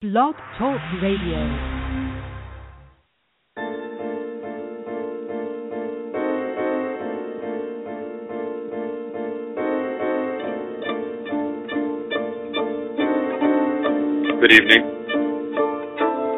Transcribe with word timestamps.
Blog 0.00 0.34
Talk 0.56 0.80
Radio. 1.02 1.44
Good 14.40 14.52
evening 14.56 14.80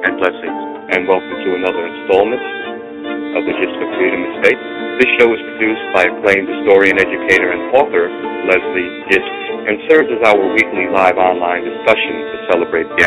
and 0.03 0.19
blessings, 0.19 0.59
and 0.91 1.07
welcome 1.07 1.31
to 1.31 1.55
another 1.55 1.87
installment 1.87 2.43
of 2.43 3.47
the 3.47 3.55
Gist 3.63 3.79
of 3.79 3.89
Freedom 3.95 4.27
Estate. 4.35 4.59
This 4.99 5.07
show 5.23 5.31
is 5.31 5.39
produced 5.39 5.87
by 5.95 6.11
acclaimed 6.11 6.51
historian, 6.51 6.99
educator, 6.99 7.55
and 7.55 7.63
author 7.79 8.11
Leslie 8.51 8.91
Gist, 9.07 9.31
and 9.71 9.79
serves 9.87 10.11
as 10.11 10.19
our 10.27 10.43
weekly 10.51 10.91
live 10.91 11.15
online 11.15 11.63
discussion 11.63 12.27
to 12.27 12.37
celebrate 12.51 12.91
the 12.99 13.07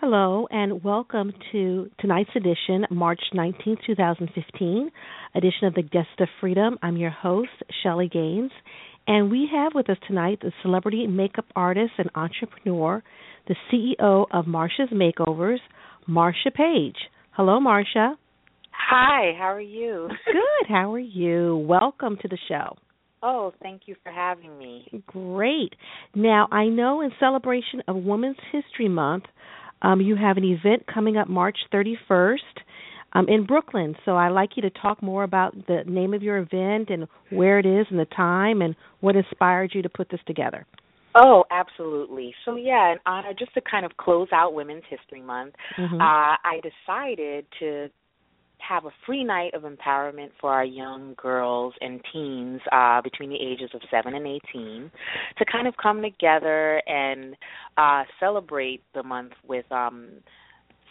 Hello 0.00 0.48
and 0.50 0.82
welcome 0.82 1.30
to 1.52 1.90
tonight's 1.98 2.30
edition, 2.34 2.86
March 2.90 3.20
19, 3.34 3.76
2015, 3.86 4.90
edition 5.34 5.66
of 5.66 5.74
the 5.74 5.82
Gist 5.82 6.18
of 6.20 6.28
Freedom. 6.40 6.78
I'm 6.80 6.96
your 6.96 7.10
host, 7.10 7.50
Shelley 7.82 8.08
Gaines, 8.08 8.50
and 9.06 9.30
we 9.30 9.46
have 9.52 9.72
with 9.74 9.90
us 9.90 9.98
tonight 10.08 10.38
the 10.40 10.52
celebrity 10.62 11.06
makeup 11.06 11.44
artist 11.54 11.92
and 11.98 12.08
entrepreneur, 12.14 13.02
the 13.46 13.56
CEO 13.70 14.24
of 14.30 14.46
Marsha's 14.46 14.90
Makeovers, 14.90 15.58
Marsha 16.08 16.54
Page. 16.54 16.96
Hello, 17.32 17.60
Marsha. 17.60 18.14
Hi, 18.70 19.34
how 19.38 19.52
are 19.52 19.60
you? 19.60 20.08
Good. 20.24 20.68
How 20.70 20.94
are 20.94 20.98
you? 20.98 21.58
Welcome 21.68 22.16
to 22.22 22.28
the 22.28 22.38
show. 22.48 22.74
Oh, 23.22 23.52
thank 23.62 23.82
you 23.84 23.96
for 24.02 24.10
having 24.10 24.56
me. 24.58 25.02
Great. 25.06 25.74
Now, 26.14 26.48
I 26.50 26.68
know 26.68 27.02
in 27.02 27.10
celebration 27.20 27.82
of 27.86 27.96
Women's 27.96 28.38
History 28.50 28.88
Month, 28.88 29.24
um, 29.82 30.00
you 30.00 30.16
have 30.16 30.36
an 30.36 30.44
event 30.44 30.84
coming 30.92 31.16
up 31.16 31.28
March 31.28 31.58
31st 31.72 32.36
um, 33.12 33.28
in 33.28 33.44
Brooklyn. 33.44 33.96
So 34.04 34.16
I'd 34.16 34.28
like 34.30 34.50
you 34.56 34.62
to 34.62 34.70
talk 34.70 35.02
more 35.02 35.24
about 35.24 35.54
the 35.66 35.82
name 35.86 36.14
of 36.14 36.22
your 36.22 36.38
event 36.38 36.90
and 36.90 37.06
where 37.30 37.58
it 37.58 37.66
is 37.66 37.86
and 37.90 37.98
the 37.98 38.06
time 38.06 38.62
and 38.62 38.76
what 39.00 39.16
inspired 39.16 39.72
you 39.74 39.82
to 39.82 39.88
put 39.88 40.10
this 40.10 40.20
together. 40.26 40.66
Oh, 41.14 41.44
absolutely. 41.50 42.32
So 42.44 42.54
yeah, 42.54 42.92
in 42.92 42.98
honor 43.04 43.32
just 43.36 43.52
to 43.54 43.60
kind 43.68 43.84
of 43.84 43.96
close 43.96 44.28
out 44.32 44.54
Women's 44.54 44.84
History 44.88 45.22
Month, 45.22 45.54
Mhm. 45.76 46.00
uh, 46.00 46.36
I 46.44 46.60
decided 46.62 47.46
to 47.58 47.90
have 48.66 48.84
a 48.84 48.90
free 49.06 49.24
night 49.24 49.54
of 49.54 49.62
empowerment 49.62 50.30
for 50.40 50.52
our 50.52 50.64
young 50.64 51.14
girls 51.16 51.74
and 51.80 52.00
teens 52.12 52.60
uh, 52.72 53.00
between 53.02 53.30
the 53.30 53.36
ages 53.36 53.70
of 53.74 53.80
7 53.90 54.14
and 54.14 54.26
18 54.26 54.90
to 55.38 55.44
kind 55.50 55.66
of 55.66 55.74
come 55.76 56.02
together 56.02 56.82
and 56.86 57.36
uh, 57.76 58.04
celebrate 58.18 58.82
the 58.94 59.02
month 59.02 59.32
with 59.46 59.70
um, 59.72 60.08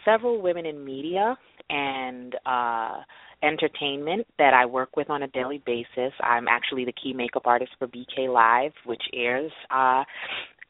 several 0.04 0.40
women 0.40 0.66
in 0.66 0.84
media 0.84 1.36
and 1.68 2.36
uh, 2.46 2.98
entertainment 3.42 4.26
that 4.38 4.54
I 4.54 4.66
work 4.66 4.96
with 4.96 5.08
on 5.08 5.22
a 5.22 5.28
daily 5.28 5.62
basis. 5.64 6.12
I'm 6.20 6.46
actually 6.48 6.84
the 6.84 6.92
key 6.92 7.12
makeup 7.12 7.42
artist 7.46 7.72
for 7.78 7.86
BK 7.86 8.28
Live, 8.32 8.72
which 8.84 9.02
airs 9.14 9.52
uh, 9.70 10.04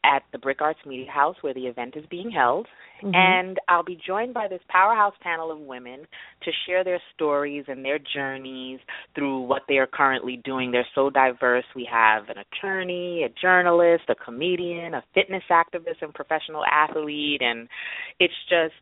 at 0.03 0.23
the 0.31 0.37
BRIC 0.37 0.61
Arts 0.61 0.79
Media 0.85 1.11
House 1.11 1.35
where 1.41 1.53
the 1.53 1.67
event 1.67 1.95
is 1.95 2.05
being 2.07 2.31
held. 2.31 2.67
Mhm. 3.01 3.15
And 3.15 3.59
I'll 3.67 3.83
be 3.83 3.95
joined 3.95 4.33
by 4.33 4.47
this 4.47 4.61
powerhouse 4.67 5.15
panel 5.21 5.51
of 5.51 5.59
women 5.59 6.07
to 6.41 6.51
share 6.65 6.83
their 6.83 6.99
stories 7.13 7.65
and 7.67 7.83
their 7.83 7.99
journeys 7.99 8.79
through 9.15 9.41
what 9.41 9.63
they 9.67 9.77
are 9.77 9.87
currently 9.87 10.37
doing. 10.37 10.71
They're 10.71 10.87
so 10.93 11.09
diverse. 11.09 11.65
We 11.75 11.85
have 11.85 12.29
an 12.29 12.37
attorney, 12.37 13.23
a 13.23 13.29
journalist, 13.29 14.03
a 14.09 14.15
comedian, 14.15 14.93
a 14.93 15.03
fitness 15.13 15.43
activist, 15.49 16.01
and 16.01 16.13
professional 16.13 16.65
athlete. 16.65 17.41
And 17.41 17.67
it's 18.19 18.33
just, 18.49 18.75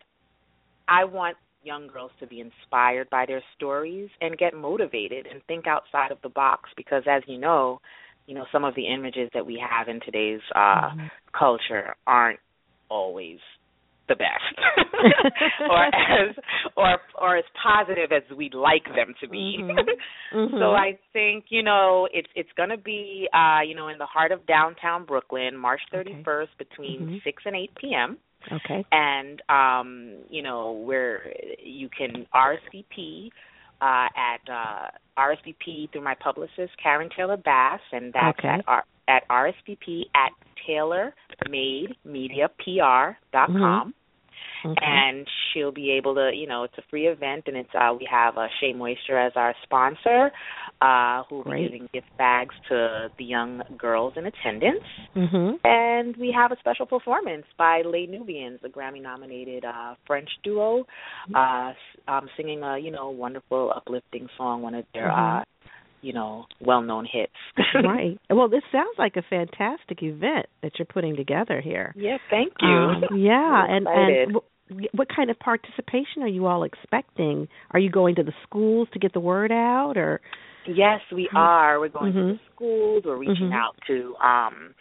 I 0.88 1.04
want 1.06 1.38
young 1.64 1.88
girls 1.88 2.12
to 2.20 2.28
be 2.28 2.40
inspired 2.40 3.10
by 3.10 3.26
their 3.26 3.44
stories 3.56 4.10
and 4.22 4.38
get 4.38 4.54
motivated 4.54 5.28
and 5.28 5.44
think 5.44 5.68
outside 5.68 6.12
of 6.12 6.22
the 6.22 6.30
box 6.30 6.70
because 6.78 7.04
as 7.06 7.22
you 7.28 7.38
know, 7.38 7.82
you 8.30 8.36
know, 8.36 8.46
some 8.52 8.64
of 8.64 8.76
the 8.76 8.86
images 8.88 9.28
that 9.34 9.46
we 9.46 9.58
have 9.58 9.88
in 9.88 10.00
today's 10.06 10.42
uh 10.56 10.90
Mhm. 10.92 11.10
culture 11.34 11.96
aren't 12.06 12.40
always 12.90 13.40
the 14.08 14.16
best 14.16 14.56
or 15.70 15.84
as 15.86 16.36
or 16.76 16.92
or 17.24 17.38
as 17.38 17.46
positive 17.70 18.12
as 18.12 18.24
we'd 18.36 18.54
like 18.54 18.86
them 19.00 19.14
to 19.22 19.28
be. 19.28 19.58
Mhm. 19.60 19.88
Mhm. 20.34 20.52
So 20.60 20.66
I 20.74 20.98
think, 21.14 21.46
you 21.50 21.64
know, 21.64 22.08
it's 22.12 22.32
it's 22.36 22.54
going 22.58 22.70
to 22.70 22.78
be 22.78 23.28
uh, 23.34 23.62
you 23.68 23.76
know, 23.76 23.88
in 23.88 23.98
the 23.98 24.12
heart 24.16 24.32
of 24.32 24.46
downtown 24.46 25.06
Brooklyn, 25.06 25.56
March 25.58 25.82
31st 25.94 26.54
between 26.58 27.00
Mhm. 27.08 27.24
6 27.24 27.44
and 27.46 27.56
8 27.56 27.76
p.m. 27.82 28.18
Okay. 28.52 28.86
And 28.92 29.42
um, 29.50 30.24
you 30.30 30.42
know, 30.42 30.72
where 30.72 31.34
you 31.64 31.90
can 31.90 32.26
RSVP 32.34 33.30
uh, 33.82 34.08
at 34.16 34.42
uh, 34.52 34.88
RSVP 35.18 35.92
through 35.92 36.04
my 36.04 36.16
publicist 36.16 36.72
Karen 36.82 37.10
Taylor 37.16 37.38
Bass, 37.38 37.80
and 37.92 38.12
that's 38.14 38.38
Okay. 38.40 38.48
at 38.50 38.64
R- 38.68 38.86
at 39.08 39.28
RSVP 39.30 40.06
at 40.16 40.32
TaylorMadeMediaPR.com. 40.68 43.54
Mhm. 43.54 43.94
Okay. 44.66 44.86
And 44.86 45.28
she'll 45.54 45.72
be 45.72 45.92
able 45.92 46.16
to, 46.16 46.32
you 46.34 46.48
know, 46.48 46.64
it's 46.64 46.78
a 46.78 46.84
free 46.90 47.08
event, 47.08 47.44
and 47.48 47.56
it's 47.56 47.70
uh, 47.74 47.94
we 47.98 48.08
have 48.12 48.38
uh, 48.38 48.48
Shea 48.60 48.74
Moisture 48.74 49.18
as 49.18 49.34
our 49.36 49.56
sponsor, 49.64 50.32
uh, 50.82 51.24
who 51.30 51.38
will 51.38 51.52
be 51.52 51.64
giving 51.64 51.90
gift 51.94 52.08
bags 52.18 52.54
to 52.68 53.10
the 53.18 53.24
young 53.24 53.62
girls 53.78 54.14
in 54.18 54.26
attendance. 54.26 54.84
Mhm. 55.16 55.60
And 55.64 56.16
we 56.18 56.32
have 56.36 56.52
a 56.52 56.58
special 56.60 56.86
performance 56.86 57.46
by 57.58 57.84
Les 57.86 58.08
Nubians, 58.08 58.60
a 58.64 58.70
Grammy-nominated 58.70 59.66
uh, 59.66 59.96
French 60.06 60.30
duo, 60.44 60.86
uh, 61.34 61.74
um, 62.08 62.30
singing 62.36 62.64
a 62.64 62.78
you 62.78 62.92
know 62.92 63.10
wonderful, 63.10 63.72
uplifting 63.76 64.28
song, 64.38 64.62
one 64.62 64.76
of 64.76 64.86
their 64.94 65.08
Mhm. 65.10 65.42
uh, 65.42 65.44
you 66.02 66.14
know 66.14 66.46
well-known 66.62 67.06
hits. 67.12 67.32
right. 67.84 68.18
Well, 68.30 68.50
this 68.50 68.64
sounds 68.72 68.96
like 68.98 69.16
a 69.16 69.22
fantastic 69.30 70.02
event 70.02 70.48
that 70.62 70.74
you're 70.78 70.86
putting 70.86 71.16
together 71.16 71.62
here. 71.62 71.94
yeah, 71.98 72.18
thank 72.30 72.54
you. 72.62 72.68
Um, 72.68 73.04
yeah, 73.18 73.66
and 73.70 73.88
and 73.88 74.36
wh- 74.36 74.94
what 74.96 75.08
kind 75.14 75.30
of 75.30 75.40
participation 75.40 76.22
are 76.22 76.28
you 76.28 76.46
all 76.46 76.64
expecting? 76.64 77.48
Are 77.72 77.80
you 77.80 77.90
going 77.90 78.16
to 78.16 78.24
the 78.24 78.34
schools 78.44 78.88
to 78.94 79.00
get 79.00 79.14
the 79.14 79.20
word 79.20 79.52
out, 79.52 79.94
or 79.98 80.22
Yes, 80.68 81.00
we 81.12 81.28
Mhm. 81.34 81.38
are. 81.38 81.80
We're 81.80 81.88
going 81.90 82.14
to 82.14 82.20
Mhm. 82.20 82.34
the 82.38 82.40
schools. 82.54 83.04
We're 83.06 83.16
reaching 83.16 83.50
Mhm. 83.50 83.54
out 83.54 83.76
to, 83.88 84.16
um, 84.18 84.76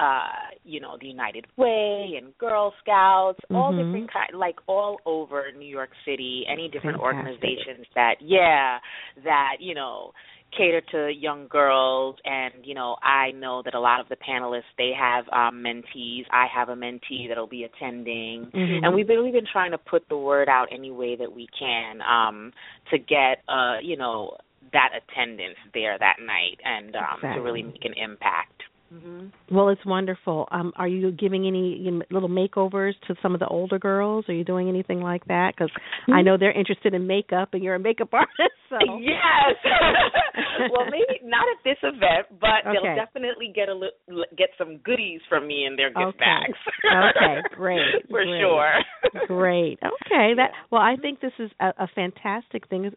uh, 0.00 0.28
you 0.64 0.78
know, 0.80 0.96
the 0.98 1.08
United 1.08 1.46
Way 1.56 2.14
and 2.16 2.36
Girl 2.38 2.72
Scouts, 2.80 3.40
all 3.52 3.72
Mhm. 3.72 3.78
different 3.84 4.12
kind, 4.12 4.34
like 4.34 4.58
all 4.66 5.00
over 5.04 5.50
New 5.52 5.66
York 5.68 5.90
City. 6.04 6.46
Any 6.46 6.68
different 6.68 6.98
Fantastic. 7.00 7.34
organizations 7.34 7.86
that, 7.94 8.22
yeah, 8.22 8.78
that 9.24 9.56
you 9.60 9.74
know 9.74 10.14
cater 10.56 10.80
to 10.92 11.12
young 11.12 11.46
girls 11.48 12.16
and 12.24 12.54
you 12.64 12.74
know 12.74 12.96
i 13.02 13.30
know 13.32 13.62
that 13.64 13.74
a 13.74 13.80
lot 13.80 14.00
of 14.00 14.08
the 14.08 14.16
panelists 14.16 14.62
they 14.78 14.92
have 14.98 15.24
um 15.32 15.62
mentees. 15.62 16.24
I 16.30 16.46
have 16.54 16.68
a 16.68 16.74
mentee 16.74 17.28
that'll 17.28 17.46
be 17.46 17.64
attending. 17.64 18.46
Mhm. 18.54 18.84
and 18.84 18.94
we've 18.94 19.06
been 19.06 19.22
we've 19.22 19.32
been 19.32 19.46
trying 19.50 19.72
to 19.72 19.78
put 19.78 20.08
the 20.08 20.16
word 20.16 20.48
out 20.48 20.68
any 20.70 20.90
way 20.90 21.16
that 21.16 21.32
we 21.32 21.48
can 21.58 22.00
um 22.02 22.52
to 22.90 22.98
get 22.98 23.42
uh 23.48 23.76
you 23.82 23.96
know 23.96 24.36
that 24.72 24.90
attendance 24.96 25.58
there 25.74 25.96
that 25.98 26.16
night 26.20 26.58
and 26.64 26.96
um 26.96 27.20
to 27.20 27.40
really 27.40 27.62
make 27.62 27.84
an 27.84 27.94
impact 27.94 28.62
hmm 28.90 29.26
Well, 29.50 29.68
it's 29.68 29.84
wonderful. 29.84 30.48
Um, 30.50 30.72
are 30.76 30.88
you 30.88 31.10
giving 31.12 31.46
any 31.46 31.90
little 32.10 32.28
makeovers 32.28 32.92
to 33.08 33.14
some 33.22 33.34
of 33.34 33.40
the 33.40 33.46
older 33.48 33.78
girls? 33.78 34.24
Are 34.28 34.32
you 34.34 34.44
doing 34.44 34.68
anything 34.68 35.00
like 35.00 35.24
that? 35.26 35.54
Because 35.56 35.70
I 36.12 36.22
know 36.22 36.36
they're 36.38 36.52
interested 36.56 36.94
in 36.94 37.06
makeup, 37.06 37.50
and 37.52 37.62
you're 37.64 37.74
a 37.74 37.80
makeup 37.80 38.10
artist. 38.12 38.54
So 38.70 38.78
Yes. 39.00 39.56
well, 40.70 40.86
maybe 40.90 41.20
not 41.24 41.44
at 41.52 41.62
this 41.64 41.78
event, 41.82 42.40
but 42.40 42.66
Okay. 42.66 42.72
they'll 42.72 42.94
definitely 42.96 43.52
get 43.54 43.68
a 43.68 43.74
li- 43.74 44.24
get 44.36 44.50
some 44.58 44.78
goodies 44.78 45.20
from 45.28 45.46
me 45.46 45.66
in 45.66 45.76
their 45.76 45.88
gift 45.90 46.00
Okay. 46.00 46.18
bags. 46.18 46.58
Okay, 47.16 47.42
great, 47.56 47.80
For 48.10 48.24
great. 48.24 48.40
sure. 48.40 48.72
Great. 49.26 49.78
Okay. 49.82 50.34
That 50.36 50.50
well, 50.70 50.82
I 50.82 50.96
think 51.00 51.20
this 51.20 51.32
is 51.38 51.50
a, 51.60 51.68
a 51.78 51.88
fantastic 51.94 52.68
thing 52.68 52.90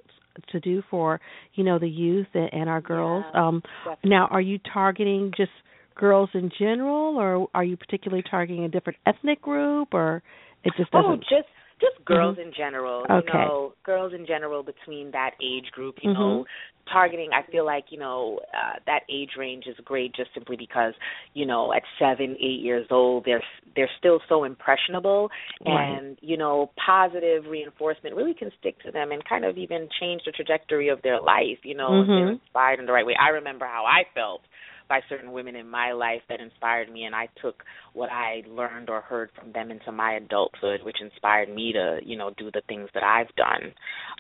to 0.51 0.59
do 0.59 0.81
for 0.89 1.19
you 1.53 1.63
know 1.63 1.79
the 1.79 1.89
youth 1.89 2.27
and, 2.33 2.49
and 2.53 2.69
our 2.69 2.81
girls. 2.81 3.25
Yeah, 3.33 3.47
um, 3.47 3.61
definitely. 3.83 4.09
now, 4.09 4.27
are 4.31 4.41
you 4.41 4.59
targeting 4.73 5.31
just 5.35 5.51
girls 5.95 6.29
in 6.33 6.51
general, 6.57 7.17
or 7.17 7.47
are 7.53 7.63
you 7.63 7.77
particularly 7.77 8.23
targeting 8.29 8.63
a 8.63 8.69
different 8.69 8.99
ethnic 9.05 9.41
group, 9.41 9.93
or 9.93 10.21
it 10.63 10.73
just 10.77 10.91
doesn't? 10.91 11.11
Oh, 11.11 11.15
just 11.17 11.47
just 11.79 12.03
girls 12.05 12.37
mm-hmm. 12.37 12.49
in 12.49 12.53
general. 12.55 13.05
Okay. 13.09 13.27
You 13.33 13.39
know, 13.39 13.73
girls 13.85 14.13
in 14.13 14.25
general 14.25 14.63
between 14.63 15.11
that 15.11 15.31
age 15.41 15.71
group. 15.71 15.95
You 16.01 16.11
mm-hmm. 16.11 16.19
know, 16.19 16.45
targeting. 16.91 17.29
I 17.33 17.49
feel 17.49 17.65
like 17.65 17.85
you 17.89 17.99
know 17.99 18.39
uh, 18.53 18.79
that 18.85 19.01
age 19.09 19.31
range 19.37 19.65
is 19.67 19.75
great 19.85 20.13
just 20.13 20.29
simply 20.33 20.57
because 20.57 20.93
you 21.33 21.45
know 21.45 21.73
at 21.73 21.83
seven, 21.97 22.35
eight 22.39 22.61
years 22.61 22.87
old, 22.91 23.25
they're 23.25 23.43
they're 23.75 23.89
still 23.97 24.19
so 24.27 24.43
impressionable, 24.43 25.29
right. 25.65 25.97
and 25.97 26.17
you 26.21 26.37
know 26.37 26.71
positive 26.85 27.45
reinforcement 27.49 28.15
really 28.15 28.33
can 28.33 28.51
stick 28.59 28.81
to 28.83 28.91
them 28.91 29.11
and 29.11 29.23
kind 29.27 29.45
of 29.45 29.57
even 29.57 29.87
change 29.99 30.21
the 30.25 30.31
trajectory 30.31 30.89
of 30.89 31.01
their 31.01 31.21
life. 31.21 31.59
You 31.63 31.75
know, 31.75 31.89
mm-hmm. 31.89 32.11
if 32.11 32.17
they're 32.17 32.31
inspired 32.31 32.79
in 32.79 32.85
the 32.85 32.93
right 32.93 33.05
way. 33.05 33.15
I 33.19 33.29
remember 33.29 33.65
how 33.65 33.85
I 33.85 34.03
felt 34.13 34.41
by 34.89 35.01
certain 35.07 35.31
women 35.31 35.55
in 35.55 35.69
my 35.69 35.91
life 35.91 36.21
that 36.27 36.41
inspired 36.41 36.91
me 36.91 37.03
and 37.03 37.15
I 37.15 37.29
took 37.41 37.63
what 37.93 38.09
I 38.11 38.43
learned 38.49 38.89
or 38.89 39.01
heard 39.01 39.29
from 39.39 39.51
them 39.51 39.71
into 39.71 39.91
my 39.91 40.13
adulthood 40.13 40.81
which 40.83 40.97
inspired 40.99 41.53
me 41.53 41.73
to, 41.73 41.99
you 42.03 42.17
know, 42.17 42.31
do 42.37 42.51
the 42.51 42.61
things 42.67 42.89
that 42.93 43.03
I've 43.03 43.33
done. 43.35 43.73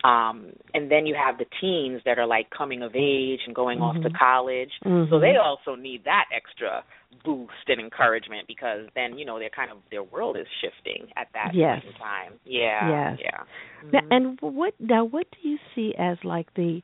Um 0.03 0.53
and 0.73 0.91
then 0.91 1.05
you 1.05 1.15
have 1.15 1.37
the 1.37 1.45
teens 1.59 2.01
that 2.05 2.19
are 2.19 2.27
like 2.27 2.49
coming 2.55 2.83
of 2.83 2.95
age 2.95 3.39
and 3.45 3.55
going 3.55 3.79
mm-hmm. 3.79 3.97
off 3.97 4.03
to 4.03 4.09
college. 4.17 4.71
Mm-hmm. 4.85 5.11
So 5.11 5.19
they 5.19 5.35
also 5.35 5.75
need 5.75 6.05
that 6.05 6.25
extra 6.35 6.83
boost 7.25 7.67
and 7.67 7.81
encouragement 7.81 8.47
because 8.47 8.87
then, 8.95 9.17
you 9.17 9.25
know, 9.25 9.39
they're 9.39 9.49
kind 9.49 9.71
of 9.71 9.77
their 9.91 10.03
world 10.03 10.37
is 10.37 10.47
shifting 10.61 11.07
at 11.17 11.27
that 11.33 11.51
yes. 11.53 11.81
point 11.81 11.95
in 11.95 11.99
time. 11.99 12.33
Yeah. 12.45 12.89
Yes. 12.89 13.19
Yeah. 13.23 13.39
Mm-hmm. 13.39 13.91
Now, 13.91 14.15
and 14.15 14.39
what 14.41 14.73
now 14.79 15.05
what 15.05 15.27
do 15.31 15.49
you 15.49 15.57
see 15.75 15.93
as 15.97 16.17
like 16.23 16.53
the 16.53 16.81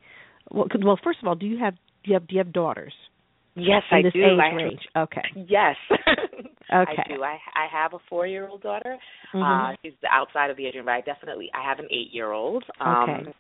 well, 0.52 0.68
well 0.84 1.00
first 1.04 1.20
of 1.22 1.28
all, 1.28 1.36
do 1.36 1.46
you 1.46 1.60
have 1.60 1.76
do 2.04 2.12
you 2.12 2.14
have 2.14 2.28
do 2.28 2.36
you 2.36 2.40
have 2.40 2.54
daughters? 2.54 2.94
Yes, 3.56 3.84
I 3.92 4.02
do. 4.02 4.08
Age 4.08 4.40
I 4.40 4.56
range. 4.56 4.82
Okay. 4.98 5.24
Yes. 5.48 5.76
okay. 5.92 6.50
I 6.70 7.08
do. 7.08 7.24
I 7.24 7.38
I 7.56 7.68
have 7.72 7.94
a 7.94 8.00
four 8.10 8.28
year 8.28 8.48
old 8.48 8.62
daughter. 8.62 8.98
Mm-hmm. 9.34 9.42
Uh 9.42 9.76
she's 9.82 9.94
outside 10.12 10.50
of 10.50 10.58
the 10.58 10.66
age 10.66 10.76
range, 10.76 10.86
but 10.86 10.92
I 10.92 11.02
definitely 11.02 11.50
I 11.54 11.68
have 11.68 11.80
an 11.80 11.86
eight 11.86 12.10
year 12.12 12.32
old. 12.32 12.66
Um 12.82 13.10
okay. 13.10 13.34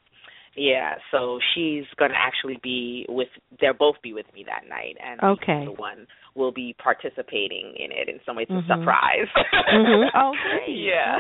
yeah, 0.56 0.95
so 1.12 1.39
she's 1.53 1.83
gonna 2.00 2.13
actually 2.17 2.59
be 2.63 3.06
with 3.09 3.27
they'll 3.59 3.73
both 3.73 3.95
be 4.01 4.13
with 4.13 4.25
me 4.33 4.45
that 4.47 4.69
night 4.69 4.95
and 5.03 5.19
okay. 5.38 5.65
the 5.65 5.73
one 5.73 6.07
will 6.33 6.51
be 6.51 6.75
participating 6.81 7.73
in 7.77 7.91
it 7.91 8.07
in 8.07 8.19
some 8.25 8.38
way. 8.38 8.44
It's 8.44 8.51
mm-hmm. 8.51 8.71
a 8.71 8.75
surprise. 8.77 9.27
mm-hmm. 9.35 10.09
Oh 10.17 10.31
great. 10.50 10.77
yeah. 10.77 11.17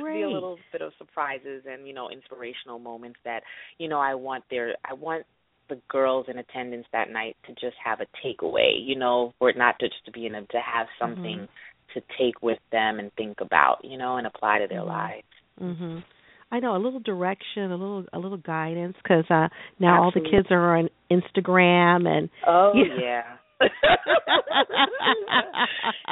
Great. 0.00 0.14
be 0.18 0.22
a 0.22 0.30
little 0.30 0.58
bit 0.72 0.82
of 0.82 0.92
surprises 0.98 1.62
and, 1.68 1.86
you 1.86 1.94
know, 1.94 2.10
inspirational 2.10 2.78
moments 2.78 3.18
that, 3.24 3.42
you 3.78 3.88
know, 3.88 4.00
I 4.00 4.14
want 4.14 4.44
their 4.50 4.74
I 4.84 4.94
want 4.94 5.24
the 5.68 5.80
girls 5.88 6.26
in 6.28 6.38
attendance 6.38 6.86
that 6.92 7.10
night 7.10 7.36
to 7.46 7.52
just 7.52 7.76
have 7.82 8.00
a 8.00 8.06
takeaway, 8.24 8.72
you 8.80 8.96
know, 8.96 9.34
for 9.38 9.50
it 9.50 9.56
not 9.56 9.78
to 9.80 9.88
just 9.88 10.04
to 10.04 10.12
be 10.12 10.26
in 10.26 10.34
a 10.34 10.40
to 10.46 10.60
have 10.60 10.86
something 10.98 11.46
mm-hmm. 11.46 11.98
to 11.98 12.02
take 12.18 12.42
with 12.42 12.58
them 12.72 12.98
and 12.98 13.12
think 13.14 13.40
about, 13.40 13.78
you 13.82 13.98
know, 13.98 14.16
and 14.16 14.26
apply 14.26 14.58
to 14.58 14.66
their 14.68 14.80
mm-hmm. 14.80 14.88
lives. 14.88 15.24
Mhm. 15.60 16.04
I 16.50 16.60
know 16.60 16.76
a 16.76 16.78
little 16.78 17.00
direction, 17.00 17.72
a 17.72 17.76
little 17.76 18.04
a 18.12 18.18
little 18.18 18.38
guidance 18.38 18.96
cuz 19.06 19.24
uh 19.30 19.48
now 19.78 20.06
Absolutely. 20.06 20.06
all 20.06 20.10
the 20.12 20.30
kids 20.30 20.48
are 20.50 20.76
on 20.76 20.90
Instagram 21.10 22.06
and 22.06 22.28
Oh 22.46 22.72
you 22.74 22.88
know. 22.90 22.96
yeah. 22.96 23.36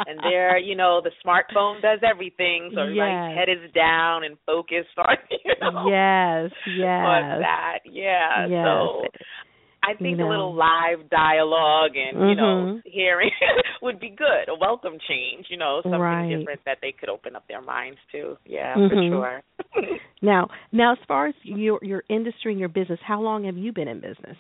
and 0.07 0.19
there, 0.23 0.59
you 0.59 0.75
know, 0.77 1.01
the 1.03 1.11
smartphone 1.25 1.81
does 1.83 2.01
everything, 2.09 2.71
so 2.75 2.83
everybody's 2.83 3.37
yes. 3.37 3.39
head 3.39 3.49
is 3.49 3.73
down 3.73 4.25
and 4.25 4.37
focused 4.47 4.97
on, 4.99 5.17
you 5.31 5.53
know, 5.61 5.89
Yes, 5.89 6.51
yes. 6.77 7.01
on 7.05 7.41
that. 7.41 7.79
Yeah. 7.85 8.47
Yes. 8.49 8.65
So 8.65 9.03
I 9.85 9.95
think 9.95 10.19
You 10.19 10.27
a 10.27 10.31
little 10.31 10.55
live 10.55 11.11
dialogue 11.11 11.97
and 11.97 12.29
you 12.31 12.37
know 12.37 12.67
Mhm. 12.79 12.83
hearing 12.85 13.31
would 13.83 13.99
be 13.99 14.11
good. 14.11 14.49
A 14.49 14.55
welcome 14.55 14.97
change, 15.09 15.47
you 15.51 15.57
know, 15.57 15.81
something 15.83 16.01
Right. 16.01 16.29
different 16.39 16.61
that 16.67 16.79
they 16.81 16.93
could 16.93 17.09
open 17.09 17.35
up 17.35 17.47
their 17.49 17.61
minds 17.63 17.99
to. 18.13 18.39
Yeah, 18.47 18.77
Mhm. 18.77 18.89
for 18.89 19.03
sure. 19.09 19.43
Now, 20.21 20.49
now 20.71 20.93
as 20.93 20.99
far 21.09 21.27
as 21.27 21.35
your 21.43 21.81
your 21.83 22.05
industry 22.09 22.53
and 22.53 22.61
your 22.61 22.69
business, 22.69 23.01
how 23.03 23.21
long 23.21 23.45
have 23.45 23.57
you 23.57 23.73
been 23.73 23.89
in 23.89 23.99
business? 24.01 24.37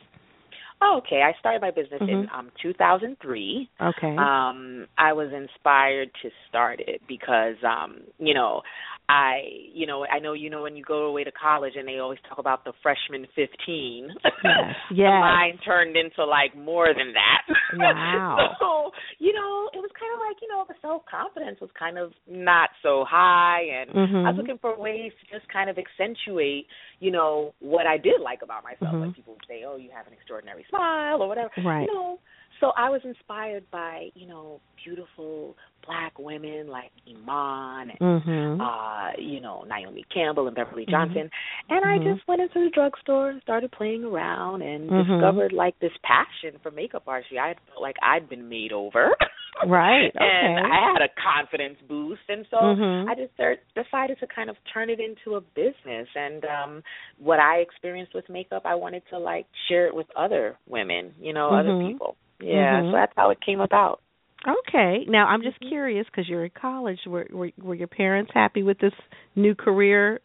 Oh, 0.84 0.96
okay, 0.98 1.22
I 1.22 1.32
started 1.38 1.62
my 1.62 1.70
business 1.70 2.02
in 2.02 2.26
Mhm. 2.26 2.34
um 2.34 2.50
2003. 2.60 3.70
Okay. 3.80 4.16
Um 4.16 4.88
I 4.98 5.12
was 5.12 5.32
inspired 5.32 6.10
to 6.22 6.30
start 6.48 6.80
it 6.80 7.00
because 7.06 7.56
um 7.62 8.00
you 8.18 8.34
know, 8.34 8.62
I 9.08 9.42
you 9.74 9.86
know, 9.86 10.04
I 10.06 10.18
know 10.20 10.32
you 10.32 10.48
know 10.48 10.62
when 10.62 10.76
you 10.76 10.84
go 10.84 11.06
away 11.06 11.24
to 11.24 11.32
college 11.32 11.74
and 11.76 11.86
they 11.86 11.98
always 11.98 12.18
talk 12.28 12.38
about 12.38 12.64
the 12.64 12.72
freshman 12.82 13.26
15. 13.34 14.08
Yes, 14.22 14.74
yes. 14.94 15.20
Mine 15.20 15.58
turned 15.64 15.96
into 15.96 16.24
like 16.24 16.56
more 16.56 16.88
than 16.88 17.12
that. 17.12 17.42
Wow. 17.78 18.36
so, 18.60 18.90
you 19.18 19.32
know, 19.32 19.68
it 19.72 19.78
was 19.78 19.90
kind 19.98 20.12
of 20.14 20.20
like, 20.20 20.38
you 20.40 20.48
know, 20.48 20.64
the 20.68 20.74
self-confidence 20.80 21.60
was 21.60 21.70
kind 21.78 21.98
of 21.98 22.12
not 22.28 22.70
so 22.82 23.04
high 23.08 23.62
and 23.80 23.90
I 23.90 24.30
was 24.30 24.34
Mhm. 24.34 24.36
looking 24.38 24.58
for 24.58 24.78
ways 24.78 25.12
to 25.20 25.38
just 25.38 25.50
kind 25.52 25.68
of 25.68 25.78
accentuate, 25.78 26.66
you 27.00 27.10
know, 27.10 27.54
what 27.60 27.86
I 27.86 27.98
did 27.98 28.20
like 28.20 28.42
about 28.42 28.62
myself. 28.64 28.94
Mhm. 28.94 29.06
Like 29.06 29.16
people 29.16 29.34
would 29.34 29.46
say, 29.48 29.64
"Oh, 29.64 29.76
you 29.76 29.90
have 29.90 30.06
an 30.06 30.12
extraordinary 30.12 30.64
smile" 30.68 31.22
or 31.22 31.28
whatever. 31.28 31.50
Right. 31.64 31.88
You 31.88 31.94
know, 31.94 32.18
so 32.62 32.70
I 32.76 32.88
was 32.90 33.00
inspired 33.04 33.64
by, 33.72 34.08
you 34.14 34.28
know, 34.28 34.60
beautiful 34.84 35.56
black 35.84 36.16
women 36.16 36.68
like 36.68 36.92
Iman 37.08 37.90
and 37.90 38.22
Mhm. 38.22 38.60
uh, 38.60 39.20
you 39.20 39.40
know, 39.40 39.64
Naomi 39.68 40.04
Campbell 40.14 40.46
and 40.46 40.54
Beverly 40.54 40.86
Mhm. 40.86 40.90
Johnson. 40.90 41.30
And 41.68 41.84
I 41.84 41.98
Mhm. 41.98 42.14
just 42.14 42.28
went 42.28 42.40
into 42.40 42.60
the 42.64 42.70
drugstore 42.70 43.30
and 43.30 43.42
started 43.42 43.72
playing 43.72 44.04
around 44.04 44.62
and 44.62 44.88
Mhm. 44.88 45.08
discovered 45.08 45.52
like 45.52 45.76
this 45.80 45.92
passion 46.04 46.58
for 46.60 46.70
makeup 46.70 47.02
artistry. 47.08 47.40
I 47.40 47.54
felt 47.66 47.82
like 47.82 47.96
I'd 48.00 48.28
been 48.28 48.48
made 48.48 48.72
over. 48.72 49.10
Right, 49.66 50.10
and. 50.16 50.66
I 50.66 50.92
had 50.92 51.02
a 51.02 51.08
confidence 51.22 51.78
boost 51.86 52.22
and 52.28 52.46
so 52.50 52.56
Mhm. 52.56 53.08
I 53.08 53.14
just 53.14 53.36
decided 53.74 54.18
to 54.20 54.26
kind 54.26 54.48
of 54.48 54.56
turn 54.72 54.88
it 54.88 54.98
into 54.98 55.36
a 55.36 55.42
business 55.42 56.08
and 56.16 56.44
um 56.46 56.82
what 57.18 57.38
I 57.38 57.58
experienced 57.58 58.14
with 58.14 58.28
makeup 58.30 58.62
I 58.64 58.74
wanted 58.74 59.02
to 59.10 59.18
like 59.18 59.46
share 59.68 59.86
it 59.86 59.94
with 59.94 60.06
other 60.16 60.56
women, 60.66 61.14
you 61.20 61.34
know, 61.34 61.50
other 61.50 61.76
people. 61.86 62.16
Yeah, 62.42 62.82
Mhm. 62.82 62.90
so 62.90 62.96
that's 62.96 63.12
how 63.16 63.30
it 63.30 63.40
came 63.40 63.60
about. 63.60 64.00
Okay. 64.46 65.04
Now 65.06 65.26
I'm 65.28 65.42
just 65.42 65.58
Mhm. 65.60 65.68
curious 65.68 66.06
because 66.06 66.28
you're 66.28 66.44
in 66.44 66.50
college. 66.50 66.98
Were, 67.06 67.26
were 67.30 67.50
were 67.58 67.74
your 67.74 67.86
parents 67.88 68.32
happy 68.34 68.62
with 68.62 68.78
this 68.78 68.94
new 69.36 69.54
career 69.54 70.20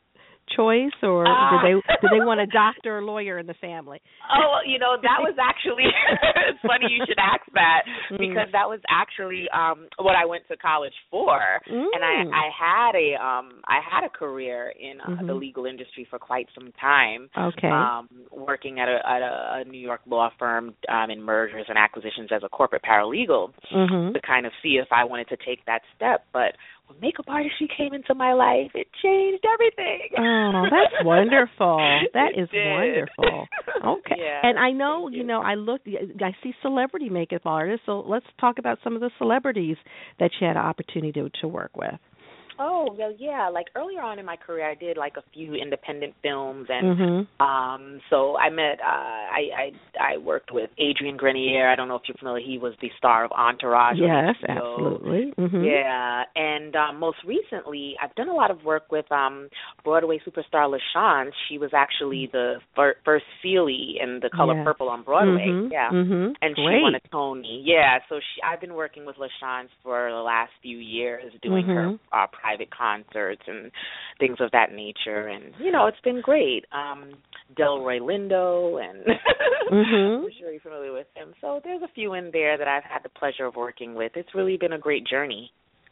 choice, 0.56 0.96
or 1.04 1.26
Ah. 1.28 1.52
did 1.52 1.60
they 1.66 1.76
did 2.02 2.12
they 2.12 2.24
want 2.26 2.40
a 2.40 2.46
doctor 2.48 2.98
or 2.98 3.04
lawyer 3.04 3.38
in 3.40 3.48
the 3.48 3.54
family? 3.56 4.02
Oh, 4.32 4.40
well, 4.52 4.66
you 4.66 4.80
know, 4.80 4.96
that 5.02 5.20
was 5.20 5.36
actually 5.40 5.86
it's 6.50 6.60
funny 6.66 6.88
you 6.90 7.04
should 7.06 7.20
ask 7.20 7.42
that 7.54 7.84
Mm. 8.12 8.20
because 8.20 8.48
that 8.54 8.68
was 8.70 8.80
actually 8.90 9.50
um 9.50 9.88
what 9.98 10.16
I 10.16 10.26
went 10.26 10.48
to 10.48 10.56
college 10.58 10.94
for. 11.12 11.40
And 11.68 12.04
I 12.04 12.24
Mm. 12.24 12.32
I 12.34 12.48
had 12.54 12.96
a 12.96 13.08
um 13.24 13.62
I 13.68 13.80
had 13.82 14.04
a 14.06 14.10
career 14.10 14.74
in 14.80 15.02
uh, 15.02 15.24
the 15.26 15.34
Mhm. 15.34 15.40
legal 15.40 15.66
industry 15.66 16.06
for 16.10 16.20
quite 16.20 16.48
some 16.56 16.72
time. 16.80 17.30
Okay. 17.38 17.68
Um 17.70 18.08
working 18.32 18.80
at 18.80 18.88
a 18.88 19.00
at 19.08 19.22
a, 19.22 19.62
a 19.62 19.64
New 19.66 19.80
York 19.80 20.02
law 20.06 20.30
firm 20.40 20.74
um 20.90 21.10
in 21.12 21.22
mergers 21.22 21.66
and 21.68 21.78
acquisitions 21.78 22.32
as 22.32 22.44
a 22.44 22.50
corporate 22.50 22.84
paralegal 22.84 23.52
mhm. 23.72 24.14
to 24.14 24.20
kind 24.22 24.46
of 24.46 24.54
see 24.64 24.78
if 24.78 24.88
I 24.92 25.04
wanted 25.04 25.28
to 25.30 25.38
take 25.38 25.66
that 25.66 25.82
step, 25.96 26.26
but 26.32 26.56
makeup 27.02 27.26
she 27.60 27.68
came 27.76 27.94
into 27.94 28.16
my 28.16 28.34
life, 28.34 28.72
it 28.74 28.88
changed 29.04 29.46
everything. 29.54 30.10
Oh, 30.18 30.66
that's 30.70 30.94
wonderful. 31.06 31.78
That 32.14 32.32
is 32.38 32.50
wonderful. 32.54 33.48
Okay. 33.86 34.16
Yeah, 34.18 34.42
and 34.44 34.58
I 34.58 34.72
know, 34.72 35.08
you 35.08 35.20
you. 35.20 35.24
know, 35.24 35.42
I 35.42 35.56
look 35.56 35.82
I 35.86 36.36
see 36.44 36.54
celebrity 36.62 37.10
makeup 37.10 37.42
artists, 37.46 37.86
so 37.86 38.04
let's 38.08 38.26
talk 38.40 38.60
about 38.60 38.80
some 38.84 38.96
of 38.96 39.02
the 39.02 39.12
celebrities 39.18 39.78
that 40.20 40.32
you 40.40 40.48
had 40.48 40.58
an 40.58 40.64
opportunity 40.64 41.12
to, 41.14 41.30
to 41.42 41.48
work 41.48 41.76
with. 41.76 42.00
Oh 42.60 42.96
well, 42.98 43.14
yeah. 43.18 43.50
Like 43.50 43.68
earlier 43.76 44.02
on 44.02 44.20
in 44.20 44.26
my 44.26 44.36
career, 44.36 44.70
I 44.70 44.76
did 44.76 44.98
like 44.98 45.18
a 45.18 45.24
few 45.34 45.54
independent 45.54 46.14
films, 46.24 46.68
and 46.70 46.98
Mhm. 46.98 47.28
um, 47.42 48.02
so 48.10 48.38
I 48.38 48.50
met. 48.50 48.80
Uh, 48.80 48.84
I 49.40 49.42
I 49.56 50.14
I 50.14 50.18
worked 50.18 50.52
with 50.52 50.70
Adrian 50.78 51.18
Grenier. 51.18 51.68
I 51.70 51.76
don't 51.76 51.88
know 51.88 51.96
if 51.96 52.04
you're 52.08 52.16
familiar. 52.18 52.46
He 52.46 52.58
was 52.58 52.74
the 52.82 52.90
star 52.98 53.24
of 53.26 53.32
Entourage. 53.32 53.98
Yes, 53.98 54.36
absolutely. 54.48 55.34
Mhm. 55.38 55.66
Yeah, 55.66 56.24
and 56.36 56.76
um, 56.76 57.00
most 57.00 57.18
recently, 57.26 57.96
I've 58.02 58.14
done 58.16 58.30
a 58.30 58.34
lot 58.34 58.52
of 58.52 58.64
work 58.66 58.92
with 58.92 59.10
um, 59.12 59.50
Broadway 59.84 60.20
superstar 60.20 60.68
LaChanze. 60.70 61.32
She 61.48 61.58
was 61.58 61.74
actually 61.74 62.28
the 62.32 62.60
fir- 62.76 62.98
first 63.06 63.26
Celie 63.42 64.00
in 64.02 64.20
The 64.20 64.30
Color. 64.30 64.64
Purple 64.64 64.90
on 64.90 65.04
Broadway. 65.04 65.48
Mhm. 65.48 65.72
Yeah, 65.72 65.90
Mhm. 65.92 66.36
and 66.42 66.56
Great. 66.56 66.78
she 66.78 66.82
won 66.82 66.96
a 66.96 67.00
Tony. 67.12 67.62
Yeah, 67.64 68.00
so 68.10 68.20
she 68.20 68.42
I've 68.42 68.60
been 68.60 68.74
working 68.74 69.06
with 69.06 69.18
LaChanze 69.18 69.70
for 69.84 70.10
the 70.10 70.22
last 70.22 70.52
few 70.62 70.78
years, 70.78 71.32
doing 71.42 71.66
her 71.66 71.84
Mhm. 71.90 72.00
uh, 72.12 72.28
private 72.48 72.70
concerts 72.72 73.42
and 73.48 73.72
things 74.20 74.38
of 74.40 74.52
that 74.52 74.72
nature, 74.72 75.28
and 75.28 75.54
you 75.60 75.72
know 75.72 75.88
it's 75.88 76.00
been 76.04 76.22
great. 76.22 76.66
Um, 76.72 77.12
Delroy 77.58 78.00
Lindo, 78.00 78.82
and 78.84 79.06
Mhm. 79.72 80.24
I'm 80.24 80.32
sure 80.40 80.52
you're 80.52 80.62
familiar 80.62 80.94
with 80.94 81.08
him. 81.16 81.34
So 81.42 81.60
there's 81.64 81.82
a 81.82 81.88
few 81.94 82.14
in 82.14 82.30
there 82.32 82.58
that 82.58 82.68
I've 82.68 82.84
had 82.84 83.04
the 83.04 83.10
pleasure 83.10 83.46
of 83.46 83.56
working 83.56 83.96
with. 83.96 84.14
It's 84.16 84.34
really 84.34 84.58
been 84.58 84.74
a 84.74 84.80
great 84.80 85.06
journey. 85.06 85.52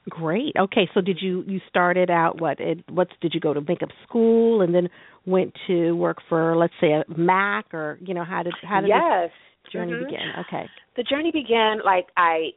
Great. 0.10 0.54
Okay, 0.58 0.88
so 0.94 1.02
did 1.02 1.18
you 1.22 1.44
you 1.48 1.60
started 1.68 2.10
out 2.10 2.40
what? 2.40 2.60
It, 2.60 2.84
what's 2.90 3.12
did 3.22 3.34
you 3.34 3.40
go 3.40 3.54
to 3.54 3.62
makeup 3.62 3.90
school 4.08 4.62
and 4.62 4.74
then 4.74 4.88
went 5.26 5.54
to 5.68 5.94
work 5.94 6.18
for 6.30 6.56
let's 6.56 6.74
say 6.80 6.92
a 6.94 7.04
Mac 7.18 7.74
or 7.74 7.98
you 8.02 8.14
know 8.14 8.24
how 8.24 8.44
did 8.44 8.54
how 8.64 8.82
did 8.82 8.90
yes. 8.90 9.32
journey 9.74 9.94
Mhm. 9.94 10.08
begin? 10.08 10.30
Okay. 10.40 10.70
The 10.96 11.04
journey 11.04 11.32
began 11.32 11.82
like 11.84 12.08
I 12.16 12.52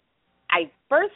I 0.50 0.70
first, 0.88 1.14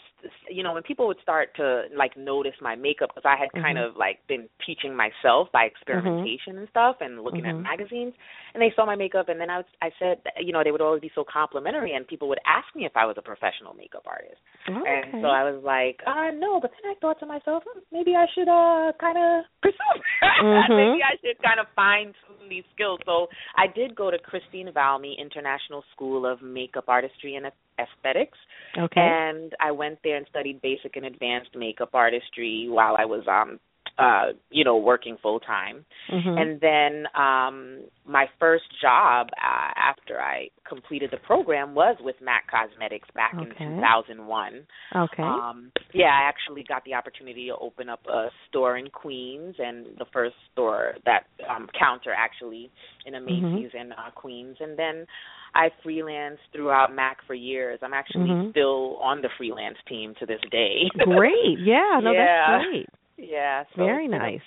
you 0.50 0.62
know, 0.62 0.74
when 0.74 0.82
people 0.82 1.06
would 1.06 1.16
start 1.22 1.54
to 1.56 1.84
like 1.96 2.16
notice 2.16 2.54
my 2.60 2.76
makeup 2.76 3.10
because 3.14 3.26
I 3.26 3.38
had 3.38 3.48
mm-hmm. 3.48 3.64
kind 3.64 3.78
of 3.78 3.96
like 3.96 4.20
been 4.28 4.48
teaching 4.64 4.94
myself 4.94 5.48
by 5.52 5.64
experimentation 5.64 6.54
mm-hmm. 6.54 6.58
and 6.58 6.68
stuff 6.68 6.96
and 7.00 7.22
looking 7.22 7.42
mm-hmm. 7.42 7.64
at 7.64 7.78
magazines, 7.78 8.14
and 8.54 8.60
they 8.60 8.72
saw 8.76 8.86
my 8.86 8.96
makeup, 8.96 9.28
and 9.28 9.40
then 9.40 9.50
I 9.50 9.58
was, 9.58 9.66
I 9.80 9.90
said, 9.98 10.22
you 10.40 10.52
know, 10.52 10.62
they 10.62 10.70
would 10.70 10.80
always 10.80 11.00
be 11.00 11.10
so 11.14 11.24
complimentary, 11.24 11.94
and 11.94 12.06
people 12.06 12.28
would 12.28 12.40
ask 12.46 12.68
me 12.76 12.84
if 12.84 12.92
I 12.96 13.06
was 13.06 13.16
a 13.18 13.22
professional 13.22 13.74
makeup 13.74 14.04
artist, 14.06 14.40
okay. 14.68 14.76
and 14.76 15.22
so 15.22 15.28
I 15.28 15.48
was 15.48 15.62
like, 15.64 16.00
uh, 16.06 16.30
no, 16.36 16.60
but 16.60 16.70
then 16.76 16.92
I 16.92 16.94
thought 17.00 17.18
to 17.20 17.26
myself, 17.26 17.64
hmm, 17.66 17.80
maybe 17.90 18.14
I 18.14 18.26
should 18.34 18.48
uh 18.48 18.92
kind 19.00 19.16
of 19.18 19.44
pursue, 19.62 19.94
mm-hmm. 20.44 20.76
maybe 20.76 21.00
I 21.02 21.16
should 21.20 21.40
kind 21.42 21.58
of 21.60 21.66
find 21.74 22.14
these 22.48 22.64
skills. 22.74 23.00
So 23.06 23.28
I 23.56 23.66
did 23.72 23.94
go 23.96 24.10
to 24.10 24.18
Christine 24.18 24.68
Valmy 24.74 25.14
International 25.18 25.82
School 25.94 26.26
of 26.26 26.42
Makeup 26.42 26.84
Artistry 26.88 27.36
and 27.36 27.46
Aesthetics. 27.78 28.38
Okay. 28.76 29.00
And 29.00 29.52
I 29.62 29.70
went 29.70 29.98
there 30.02 30.16
and 30.16 30.26
studied 30.28 30.60
basic 30.60 30.96
and 30.96 31.06
advanced 31.06 31.50
makeup 31.54 31.90
artistry 31.94 32.66
while 32.68 32.96
I 32.98 33.04
was 33.04 33.24
um 33.28 33.60
uh 33.98 34.28
you 34.50 34.64
know 34.64 34.76
working 34.76 35.16
full 35.22 35.38
time 35.40 35.84
mm-hmm. 36.10 36.38
and 36.38 36.60
then 36.60 37.04
um 37.14 37.82
my 38.06 38.26
first 38.40 38.64
job 38.80 39.28
uh, 39.36 39.70
after 39.76 40.18
i 40.18 40.48
completed 40.66 41.10
the 41.12 41.18
program 41.18 41.74
was 41.74 41.96
with 42.00 42.16
mac 42.22 42.44
cosmetics 42.50 43.08
back 43.14 43.34
okay. 43.34 43.64
in 43.64 43.76
2001 43.76 44.66
okay 44.96 45.22
um 45.22 45.70
yeah 45.92 46.06
i 46.06 46.26
actually 46.26 46.64
got 46.66 46.82
the 46.84 46.94
opportunity 46.94 47.48
to 47.48 47.56
open 47.60 47.88
up 47.90 48.00
a 48.06 48.28
store 48.48 48.78
in 48.78 48.88
queens 48.88 49.54
and 49.58 49.86
the 49.98 50.06
first 50.12 50.36
store 50.52 50.94
that 51.04 51.24
um 51.50 51.68
counter 51.78 52.12
actually 52.16 52.70
in 53.04 53.14
a 53.14 53.20
macy's 53.20 53.42
mm-hmm. 53.42 53.76
in 53.76 53.92
uh, 53.92 54.10
queens 54.14 54.56
and 54.60 54.78
then 54.78 55.06
I 55.54 55.68
freelanced 55.84 56.38
throughout 56.52 56.94
Mac 56.94 57.18
for 57.26 57.34
years. 57.34 57.78
I'm 57.82 57.92
actually 57.92 58.30
mm-hmm. 58.30 58.50
still 58.50 58.96
on 59.02 59.20
the 59.20 59.28
freelance 59.36 59.76
team 59.88 60.14
to 60.18 60.26
this 60.26 60.40
day. 60.50 60.88
great. 60.98 61.58
Yeah, 61.60 62.00
no, 62.02 62.12
yeah. 62.12 62.46
that's 62.48 62.64
great. 62.64 62.86
Yeah. 63.16 63.64
So, 63.76 63.84
Very 63.84 64.04
you 64.04 64.10
know, 64.10 64.18
nice. 64.18 64.40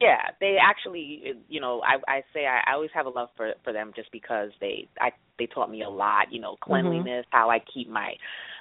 yeah, 0.00 0.30
they 0.40 0.56
actually, 0.62 1.34
you 1.48 1.60
know, 1.60 1.82
I 1.82 1.96
I 2.10 2.22
say 2.32 2.46
I, 2.46 2.70
I 2.70 2.74
always 2.74 2.90
have 2.94 3.06
a 3.06 3.10
love 3.10 3.28
for 3.36 3.52
for 3.64 3.72
them 3.72 3.92
just 3.94 4.10
because 4.12 4.50
they 4.60 4.88
I 5.00 5.10
they 5.38 5.46
taught 5.46 5.70
me 5.70 5.82
a 5.82 5.90
lot. 5.90 6.26
You 6.30 6.40
know, 6.40 6.56
cleanliness, 6.62 7.26
how 7.30 7.50
I 7.50 7.58
keep 7.72 7.88
my 7.88 8.14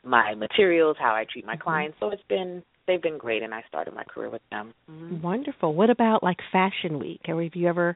my 0.03 0.33
materials, 0.33 0.97
how 0.99 1.13
I 1.13 1.25
treat 1.31 1.45
my 1.45 1.55
Mhm. 1.55 1.61
clients. 1.61 1.97
So 1.99 2.09
it's 2.09 2.23
been 2.27 2.63
they've 2.87 3.01
been 3.01 3.17
great, 3.17 3.43
and 3.43 3.53
I 3.53 3.63
started 3.67 3.93
my 3.93 4.03
career 4.03 4.29
with 4.29 4.41
them. 4.49 4.73
Mhm. 4.89 5.21
Wonderful. 5.21 5.73
What 5.73 5.89
about 5.89 6.23
like 6.23 6.41
Fashion 6.51 6.99
Week? 6.99 7.21
Have 7.25 7.55
you 7.55 7.67
ever 7.67 7.95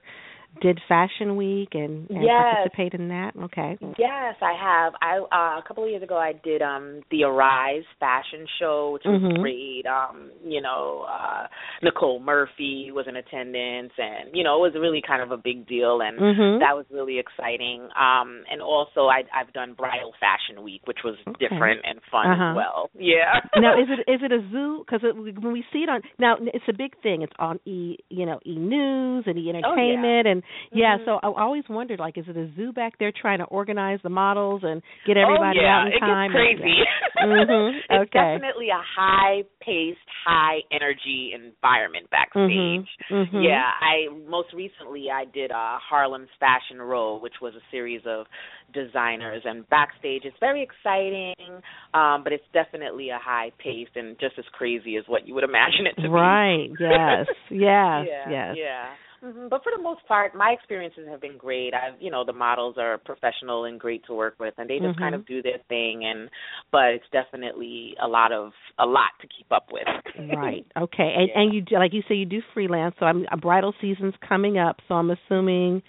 did 0.61 0.79
Fashion 0.87 1.35
Week 1.35 1.69
and, 1.73 2.09
and 2.09 2.23
Yes. 2.23 2.31
participate 2.51 2.93
in 2.93 3.09
that? 3.09 3.31
Okay. 3.35 3.77
Yes, 3.97 4.35
I 4.41 4.53
have. 4.59 4.93
I 5.01 5.17
uh, 5.19 5.59
a 5.59 5.63
couple 5.67 5.83
of 5.83 5.89
years 5.89 6.03
ago 6.03 6.17
I 6.17 6.33
did 6.43 6.61
um 6.61 7.01
the 7.11 7.23
Arise 7.23 7.83
fashion 7.99 8.45
show, 8.59 8.91
which 8.93 9.03
was 9.05 9.21
Mhm. 9.21 9.39
great. 9.41 9.85
Um, 9.85 10.31
you 10.45 10.61
know, 10.61 11.05
uh 11.09 11.47
Nicole 11.83 12.19
Murphy 12.19 12.91
was 12.91 13.07
in 13.07 13.15
attendance 13.15 13.93
and 13.97 14.29
you 14.33 14.43
know, 14.43 14.57
it 14.63 14.73
was 14.73 14.81
really 14.81 15.01
kind 15.05 15.21
of 15.21 15.31
a 15.31 15.37
big 15.37 15.67
deal 15.67 16.01
and 16.01 16.17
Mhm. 16.19 16.59
that 16.59 16.75
was 16.75 16.85
really 16.91 17.19
exciting. 17.19 17.87
Um 17.99 18.43
and 18.51 18.61
also 18.61 19.07
I 19.07 19.23
I've 19.33 19.51
done 19.53 19.73
Bridal 19.73 20.13
Fashion 20.19 20.63
Week, 20.63 20.81
which 20.85 21.03
was 21.03 21.15
Okay. 21.27 21.47
different 21.49 21.81
and 21.83 21.99
fun 22.11 22.27
Uh-huh. 22.27 22.43
as 22.51 22.55
well. 22.55 22.89
Yeah. 22.99 23.41
now 23.57 23.77
is 23.79 23.87
it 23.89 23.99
is 24.09 24.21
it 24.23 24.31
a 24.31 24.41
zoo 24.51 24.83
because 24.85 25.01
when 25.03 25.51
we 25.53 25.63
see 25.71 25.83
it 25.83 25.89
on 25.89 26.01
now 26.19 26.37
it's 26.39 26.67
a 26.67 26.73
big 26.73 26.95
thing 27.01 27.21
it's 27.21 27.33
on 27.39 27.59
e 27.65 27.97
you 28.09 28.25
know 28.25 28.39
e 28.45 28.55
news 28.55 29.23
and 29.27 29.37
e 29.37 29.49
entertainment 29.49 30.27
and 30.27 30.43
yeah 30.71 30.97
Mhm. 30.97 31.05
so 31.05 31.19
i 31.23 31.41
always 31.41 31.63
wondered 31.69 31.99
like 31.99 32.17
is 32.17 32.25
it 32.27 32.37
a 32.37 32.49
zoo 32.55 32.71
back 32.71 32.97
there 32.99 33.11
trying 33.11 33.39
to 33.39 33.45
organize 33.45 33.99
the 34.03 34.09
models 34.09 34.61
and 34.63 34.81
get 35.05 35.17
everybody 35.17 35.59
oh, 35.59 35.63
yeah. 35.63 35.75
out 35.81 35.87
in 35.87 35.93
it 35.93 35.99
time 35.99 36.31
gets 36.31 36.35
crazy. 36.35 36.77
Mhm. 37.17 37.79
It's 37.95 38.11
definitely 38.11 38.69
a 38.69 38.81
high 38.81 39.43
paced, 39.61 39.97
high 40.25 40.59
energy 40.71 41.31
environment 41.33 42.09
backstage. 42.09 42.87
Mhm. 43.09 43.29
Mhm. 43.31 43.43
Yeah, 43.43 43.71
I 43.79 44.09
most 44.27 44.53
recently 44.53 45.09
I 45.09 45.25
did 45.25 45.51
a 45.51 45.77
Harlem's 45.79 46.29
Fashion 46.39 46.81
Row, 46.81 47.17
which 47.17 47.39
was 47.41 47.53
a 47.55 47.61
series 47.71 48.01
of 48.05 48.27
designers 48.73 49.41
and 49.45 49.67
backstage 49.69 50.25
it's 50.25 50.37
very 50.39 50.61
exciting, 50.61 51.61
um, 51.93 52.23
but 52.23 52.33
it's 52.33 52.47
definitely 52.53 53.09
a 53.09 53.19
high 53.19 53.51
paced 53.57 53.95
and 53.95 54.19
just 54.19 54.37
as 54.37 54.45
crazy 54.51 54.97
as 54.97 55.03
what 55.07 55.27
you 55.27 55.33
would 55.33 55.43
imagine 55.43 55.87
it 55.87 55.95
to 56.01 56.09
right 56.09 56.67
be. 56.77 56.83
Right. 56.83 57.25
yes 57.25 57.35
yes 57.49 58.07
yeah, 58.07 58.29
yes 58.29 58.55
Yeah. 58.57 58.85
Hmm 59.25 59.47
But 59.49 59.63
for 59.63 59.71
the 59.75 59.81
most 59.81 60.05
part, 60.07 60.35
my 60.35 60.51
experiences 60.51 61.07
have 61.09 61.21
been 61.21 61.37
great. 61.37 61.73
I've, 61.73 62.01
you 62.01 62.11
know, 62.11 62.23
the 62.25 62.33
models 62.33 62.75
are 62.77 62.97
professional 62.99 63.65
and 63.65 63.79
great 63.79 64.05
to 64.05 64.13
work 64.13 64.35
with, 64.39 64.53
and 64.57 64.69
they 64.69 64.79
just 64.79 64.97
kind 64.97 65.15
Mhm. 65.15 65.15
of 65.15 65.25
do 65.25 65.41
their 65.41 65.59
thing. 65.69 66.05
And 66.05 66.29
but 66.71 66.89
it's 66.95 67.05
definitely 67.11 67.95
a 68.03 68.07
lot 68.07 68.31
of 68.31 68.51
a 68.79 68.85
lot 68.85 69.11
to 69.21 69.27
keep 69.27 69.51
up 69.51 69.67
with. 69.71 69.87
right 70.17 70.65
okay 70.77 71.13
and 71.17 71.29
Yeah. 71.29 71.35
and 71.35 71.53
you 71.53 71.61
do- 71.61 71.75
like 71.75 71.93
you 71.93 72.01
say 72.07 72.15
you 72.15 72.25
do 72.25 72.41
freelance 72.53 72.95
so 72.99 73.05
i'm 73.05 73.25
a 73.31 73.37
bridal 73.37 73.73
season's 73.81 74.13
coming 74.27 74.57
up 74.57 74.77
so 74.87 74.95
i'm 74.95 75.11
assuming 75.11 75.81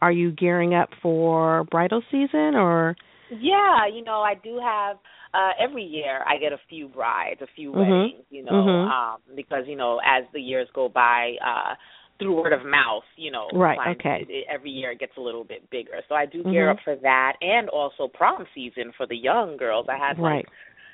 are 0.00 0.12
you 0.12 0.30
gearing 0.32 0.74
up 0.74 0.88
for 1.02 1.64
bridal 1.64 2.02
season 2.10 2.54
or 2.54 2.96
Yeah, 3.30 3.86
you 3.92 4.04
know, 4.04 4.20
I 4.20 4.34
do 4.34 4.60
have 4.62 4.96
uh 5.32 5.50
every 5.58 5.82
year 5.82 6.22
I 6.26 6.36
get 6.38 6.52
a 6.52 6.58
few 6.68 6.88
brides, 6.88 7.40
a 7.42 7.46
few 7.56 7.72
Mhm. 7.74 7.78
weddings, 7.78 8.24
you 8.30 8.44
know, 8.44 8.82
Mhm. 8.82 8.86
um 8.86 9.20
because 9.34 9.64
you 9.66 9.76
know, 9.76 10.00
as 10.04 10.24
the 10.32 10.40
years 10.40 10.68
go 10.74 10.88
by, 10.88 11.34
uh 11.44 11.74
through 12.18 12.40
word 12.42 12.52
of 12.52 12.64
mouth, 12.64 13.02
you 13.16 13.30
know, 13.30 13.48
Right, 13.52 13.76
clients- 13.76 14.00
okay. 14.00 14.24
it- 14.28 14.46
every 14.48 14.70
year 14.70 14.92
it 14.92 14.98
gets 15.00 15.16
a 15.16 15.20
little 15.20 15.44
bit 15.44 15.68
bigger. 15.70 16.00
So 16.08 16.14
I 16.14 16.26
do 16.26 16.44
gear 16.44 16.68
Mhm. 16.68 16.70
up 16.72 16.80
for 16.80 16.94
that 16.96 17.36
and 17.42 17.68
also 17.68 18.06
prom 18.08 18.46
season 18.54 18.92
for 18.92 19.06
the 19.06 19.16
young 19.16 19.56
girls. 19.56 19.88
I 19.88 19.96
had 19.96 20.18
like 20.18 20.46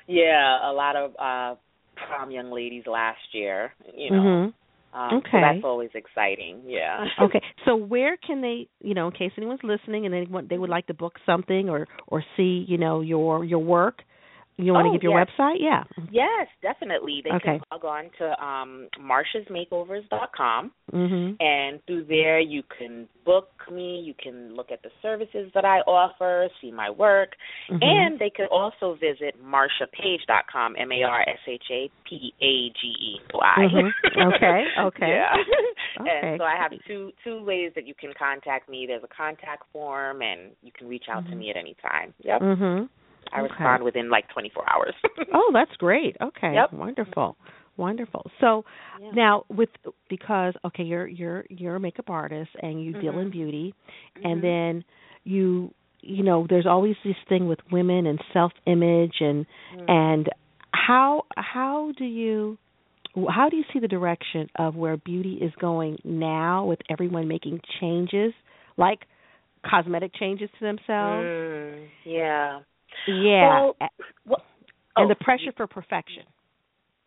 Yeah, 0.07 0.69
a 0.69 0.73
lot 0.73 0.95
of 0.95 1.15
uh 1.19 1.55
prom 1.95 2.31
young 2.31 2.51
ladies 2.51 2.87
last 2.87 3.33
year, 3.33 3.73
you 3.95 4.09
know. 4.11 4.21
mhm 4.21 4.53
Um 4.93 5.17
Okay. 5.19 5.31
so 5.31 5.39
that's 5.41 5.63
always 5.63 5.91
exciting. 5.93 6.63
Yeah. 6.65 7.05
okay 7.19 7.41
so 7.65 7.75
where 7.75 8.17
can 8.17 8.41
they 8.41 8.67
you 8.81 8.93
know 8.93 9.07
in 9.07 9.13
case 9.13 9.31
anyone's 9.37 9.63
listening 9.63 10.05
and 10.05 10.13
they 10.13 10.23
want 10.23 10.49
they 10.49 10.57
would 10.57 10.69
like 10.71 10.87
to 10.87 10.93
book 10.93 11.19
something 11.25 11.69
or 11.69 11.87
or 12.07 12.23
see 12.35 12.65
you 12.67 12.77
know 12.77 13.01
your 13.01 13.45
your 13.45 13.59
work 13.59 14.03
you 14.61 14.73
want 14.73 14.85
to 14.85 14.89
Oh, 14.89 14.93
give 14.93 15.03
your 15.03 15.17
yes. 15.19 15.27
website 15.37 15.57
yeah 15.59 15.83
Yes, 16.11 16.47
definitely. 16.61 17.21
They 17.23 17.31
Okay. 17.31 17.59
can 17.59 17.61
log 17.71 17.85
on 17.85 18.09
to 18.19 18.43
um 18.43 18.87
marshasmakeovers.com 18.99 20.71
mhm 20.93 21.35
and 21.41 21.79
through 21.85 22.05
there 22.05 22.39
you 22.39 22.63
can 22.77 23.07
book 23.25 23.49
me, 23.71 23.99
you 23.99 24.13
can 24.21 24.55
look 24.55 24.71
at 24.71 24.81
the 24.83 24.89
services 25.01 25.49
that 25.53 25.63
I 25.63 25.79
offer, 25.81 26.49
see 26.59 26.71
my 26.71 26.89
work, 26.89 27.35
Mhm. 27.69 27.79
and 27.83 28.19
they 28.19 28.29
could 28.29 28.47
also 28.47 28.95
visit 28.95 29.35
marshapage.com, 29.43 30.75
M 30.77 30.91
A 30.91 31.03
R 31.03 31.21
S 31.27 31.39
H 31.47 31.63
A 31.71 31.89
P 32.07 32.33
A 32.41 32.69
G 32.79 32.87
E 32.87 33.21
Y. 33.33 33.55
Mhm. 33.57 33.93
Okay, 34.33 34.65
okay. 34.87 35.07
Yeah. 35.09 35.35
Okay, 35.99 36.19
And 36.21 36.39
so 36.39 36.45
I 36.45 36.55
have 36.55 36.71
two 36.87 37.11
two 37.23 37.43
ways 37.43 37.73
that 37.75 37.85
you 37.85 37.93
can 37.93 38.13
contact 38.17 38.69
me. 38.69 38.85
There's 38.87 39.03
a 39.03 39.07
contact 39.07 39.63
form 39.73 40.21
and 40.21 40.51
you 40.63 40.71
can 40.71 40.87
reach 40.87 41.05
out 41.09 41.25
to 41.25 41.33
Mhm. 41.33 41.37
me 41.37 41.49
at 41.49 41.57
any 41.57 41.75
time. 41.81 42.13
Yep. 42.23 42.41
I 43.33 43.39
okay. 43.41 43.53
respond 43.53 43.83
within 43.83 44.09
like 44.09 44.29
24 44.29 44.65
hours. 44.69 44.93
oh 45.33 45.49
that's 45.53 45.71
great 45.77 46.15
okay 46.21 46.53
Yep. 46.53 46.73
wonderful 46.73 47.37
wonderful 47.77 48.29
so 48.39 48.63
Yeah. 49.01 49.11
now 49.13 49.45
with 49.49 49.69
because 50.09 50.53
okay 50.65 50.83
you're 50.83 51.07
you're 51.07 51.45
you're 51.49 51.75
a 51.75 51.79
makeup 51.79 52.09
artist 52.09 52.49
and 52.61 52.83
you 52.83 52.93
deal 52.93 53.13
Mhm. 53.13 53.21
in 53.23 53.29
beauty 53.31 53.73
Mhm. 54.17 54.25
and 54.31 54.43
then 54.43 54.83
you 55.23 55.73
you 56.01 56.23
know 56.23 56.45
there's 56.49 56.65
always 56.65 56.95
this 57.03 57.15
thing 57.29 57.47
with 57.47 57.59
women 57.71 58.05
and 58.07 58.19
self 58.33 58.51
image 58.65 59.15
and 59.21 59.45
Mhm. 59.75 59.85
and 59.89 60.29
how 60.73 61.25
how 61.37 61.91
do 61.97 62.05
you 62.05 62.57
how 63.29 63.49
do 63.49 63.57
you 63.57 63.63
see 63.73 63.79
the 63.79 63.87
direction 63.87 64.49
of 64.55 64.75
where 64.75 64.97
beauty 64.97 65.35
is 65.41 65.51
going 65.59 65.97
now 66.03 66.65
with 66.65 66.79
everyone 66.89 67.27
making 67.27 67.59
changes 67.79 68.33
like 68.77 69.05
cosmetic 69.65 70.13
changes 70.15 70.49
to 70.59 70.65
themselves 70.65 71.27
Mm, 71.27 71.87
yeah. 72.05 72.59
Yeah 73.07 73.49
Well, 73.49 73.75
Well, 74.25 74.43
and 74.97 75.05
oh, 75.05 75.07
the 75.07 75.15
pressure 75.23 75.51
for 75.55 75.67
perfection 75.67 76.23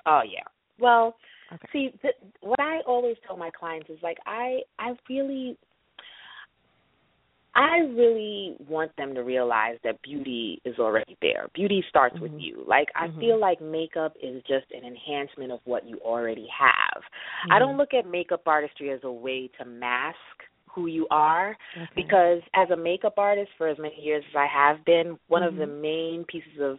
Oh 0.06 0.22
yeah. 0.24 0.44
Well, 0.78 1.16
Okay. 1.52 1.68
see, 1.72 1.90
th- 2.02 2.14
what 2.40 2.58
I 2.58 2.80
always 2.86 3.16
tell 3.26 3.36
my 3.36 3.50
clients 3.50 3.88
is 3.90 3.98
like 4.02 4.18
I 4.26 4.60
I 4.78 4.94
really 5.08 5.56
I 7.54 7.78
really 7.94 8.56
want 8.68 8.90
them 8.96 9.14
to 9.14 9.20
realize 9.20 9.78
that 9.84 10.02
beauty 10.02 10.60
is 10.64 10.78
already 10.80 11.16
there. 11.22 11.46
Beauty 11.54 11.84
starts 11.88 12.18
with 12.18 12.32
Mhm. 12.32 12.42
you. 12.42 12.64
Like 12.66 12.88
I 12.96 13.06
Mhm. 13.08 13.20
feel 13.20 13.38
like 13.38 13.60
makeup 13.60 14.16
is 14.20 14.42
just 14.42 14.70
an 14.72 14.84
enhancement 14.84 15.52
of 15.52 15.60
what 15.64 15.84
you 15.84 15.98
already 16.00 16.48
have. 16.48 17.04
I 17.50 17.58
don't 17.58 17.76
look 17.76 17.94
at 17.94 18.06
makeup 18.06 18.48
artistry 18.48 18.90
as 18.90 19.04
a 19.04 19.12
way 19.12 19.48
to 19.58 19.64
mask 19.64 20.48
who 20.75 20.87
you 20.87 21.07
are 21.11 21.57
Okay. 21.76 21.87
because 21.97 22.40
as 22.54 22.71
a 22.71 22.76
makeup 22.76 23.14
artist 23.16 23.50
for 23.57 23.69
as 23.69 23.78
many 23.78 24.00
years 24.00 24.25
as 24.31 24.37
I 24.37 24.47
have 24.47 24.85
been, 24.85 25.19
one 25.28 25.43
of 25.43 25.57
the 25.57 25.66
Mhm. 25.66 25.81
main 25.81 26.25
pieces 26.25 26.61
of 26.61 26.78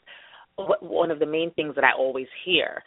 one 0.79 1.11
of 1.11 1.19
the 1.19 1.25
main 1.25 1.51
things 1.51 1.75
that 1.75 1.83
I 1.83 1.91
always 1.91 2.27
hear 2.45 2.81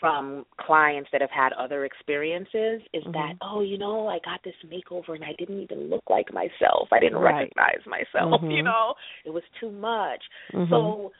from 0.00 0.44
clients 0.60 1.08
that 1.12 1.20
have 1.20 1.30
had 1.30 1.52
other 1.52 1.84
experiences 1.84 2.82
is 2.92 3.04
Mhm. 3.04 3.12
that 3.12 3.34
oh 3.40 3.60
you 3.60 3.78
know 3.78 4.08
I 4.08 4.18
got 4.24 4.42
this 4.42 4.56
makeover 4.66 5.14
and 5.14 5.24
I 5.24 5.32
didn't 5.38 5.60
even 5.60 5.88
look 5.88 6.02
like 6.10 6.32
myself 6.32 6.88
I 6.90 6.98
didn't 6.98 7.18
Right. 7.18 7.34
recognize 7.34 7.86
myself 7.86 8.42
you 8.50 8.62
Mhm. 8.62 8.64
know 8.64 8.94
it 9.24 9.30
was 9.30 9.44
too 9.60 9.70
much 9.70 10.22
so 10.68 11.12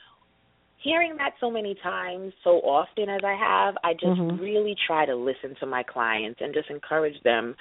hearing 0.82 1.16
that 1.16 1.32
so 1.40 1.50
many 1.50 1.74
times, 1.82 2.32
so 2.42 2.60
often 2.60 3.08
as 3.08 3.20
I 3.24 3.34
have, 3.34 3.76
I 3.84 3.92
just 3.94 4.18
Mhm. 4.18 4.40
really 4.40 4.74
try 4.86 5.06
to 5.06 5.14
listen 5.14 5.54
to 5.60 5.66
my 5.66 5.82
clients 5.82 6.40
and 6.40 6.52
just 6.52 6.70
encourage 6.70 7.20
them, 7.22 7.54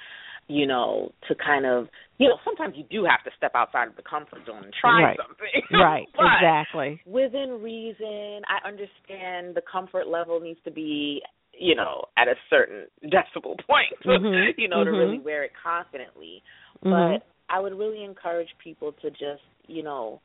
you 0.48 0.66
know, 0.66 1.12
to 1.28 1.34
kind 1.34 1.64
of, 1.66 1.88
you 2.18 2.28
know, 2.28 2.36
sometimes 2.44 2.74
you 2.76 2.84
do 2.90 3.04
have 3.04 3.22
to 3.24 3.30
step 3.36 3.52
outside 3.54 3.88
of 3.88 3.96
the 3.96 4.02
comfort 4.02 4.40
zone 4.46 4.64
and 4.64 4.72
try 4.80 5.02
Right. 5.02 5.18
something. 5.18 5.62
right, 5.80 6.08
exactly. 6.18 7.00
within 7.06 7.62
reason, 7.62 8.42
I 8.48 8.66
understand 8.66 9.54
the 9.54 9.62
comfort 9.70 10.08
level 10.08 10.40
needs 10.40 10.60
to 10.64 10.70
be, 10.70 11.22
you 11.58 11.74
know, 11.74 12.04
at 12.16 12.28
a 12.28 12.34
certain 12.50 12.86
decibel 13.04 13.56
point, 13.66 13.94
Mhm, 14.04 14.54
you 14.56 14.68
know, 14.68 14.84
to 14.84 14.90
mhm. 14.90 14.98
really 14.98 15.18
wear 15.18 15.44
it 15.44 15.52
confidently. 15.62 16.42
Mhm. 16.84 17.20
But 17.20 17.26
I 17.48 17.60
would 17.60 17.78
really 17.78 18.04
encourage 18.04 18.48
people 18.62 18.92
to 19.02 19.10
just, 19.10 19.42
you 19.66 19.82
know, 19.82 20.20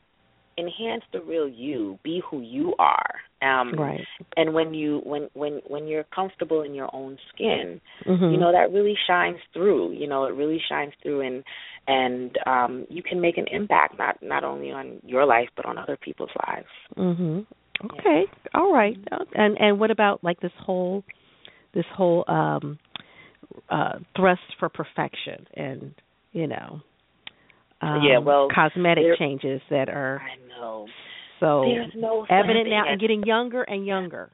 enhance 0.57 1.03
the 1.13 1.21
real 1.21 1.47
you, 1.47 1.99
be 2.03 2.21
who 2.29 2.41
you 2.41 2.73
are. 2.79 3.15
Um 3.41 3.73
right. 3.77 4.01
and 4.35 4.53
when 4.53 4.73
you 4.73 5.01
when 5.03 5.29
when 5.33 5.61
when 5.67 5.87
you're 5.87 6.05
comfortable 6.05 6.63
in 6.63 6.73
your 6.73 6.89
own 6.93 7.17
skin, 7.33 7.79
Mhm. 8.05 8.31
you 8.31 8.37
know 8.37 8.51
that 8.51 8.71
really 8.71 8.97
shines 9.07 9.39
through. 9.53 9.91
You 9.91 10.07
know, 10.07 10.25
it 10.25 10.33
really 10.33 10.59
shines 10.67 10.93
through 11.03 11.21
and 11.21 11.43
and 11.87 12.37
um 12.47 12.87
you 12.89 13.03
can 13.03 13.21
make 13.21 13.37
an 13.37 13.45
impact 13.51 13.97
not 13.99 14.21
not 14.23 14.43
only 14.43 14.71
on 14.71 14.99
your 15.05 15.25
life 15.25 15.49
but 15.55 15.65
on 15.65 15.77
other 15.77 15.97
people's 15.97 16.31
lives. 16.47 16.67
Mhm. 16.95 17.45
Okay. 17.85 18.25
All 18.55 18.73
right. 18.73 18.97
And 19.35 19.59
and 19.59 19.79
what 19.79 19.91
about 19.91 20.23
like 20.23 20.39
this 20.39 20.51
whole 20.57 21.03
this 21.73 21.85
whole 21.95 22.23
um 22.27 22.79
uh 23.69 23.99
thrust 24.15 24.41
for 24.59 24.69
perfection 24.69 25.45
and, 25.53 25.93
you 26.31 26.47
know, 26.47 26.81
um, 27.81 28.01
Yeah, 28.03 28.17
well, 28.19 28.47
cosmetic 28.53 29.03
there- 29.03 29.15
changes 29.17 29.61
that 29.69 29.89
are 29.89 30.21
I 30.21 30.35
know. 30.47 30.87
so 31.39 31.61
There's 31.65 31.93
no 31.95 32.25
evident 32.29 32.69
now 32.69 32.83
and 32.87 32.99
getting 32.99 33.23
younger 33.23 33.63
and 33.63 33.85
younger. 33.85 34.31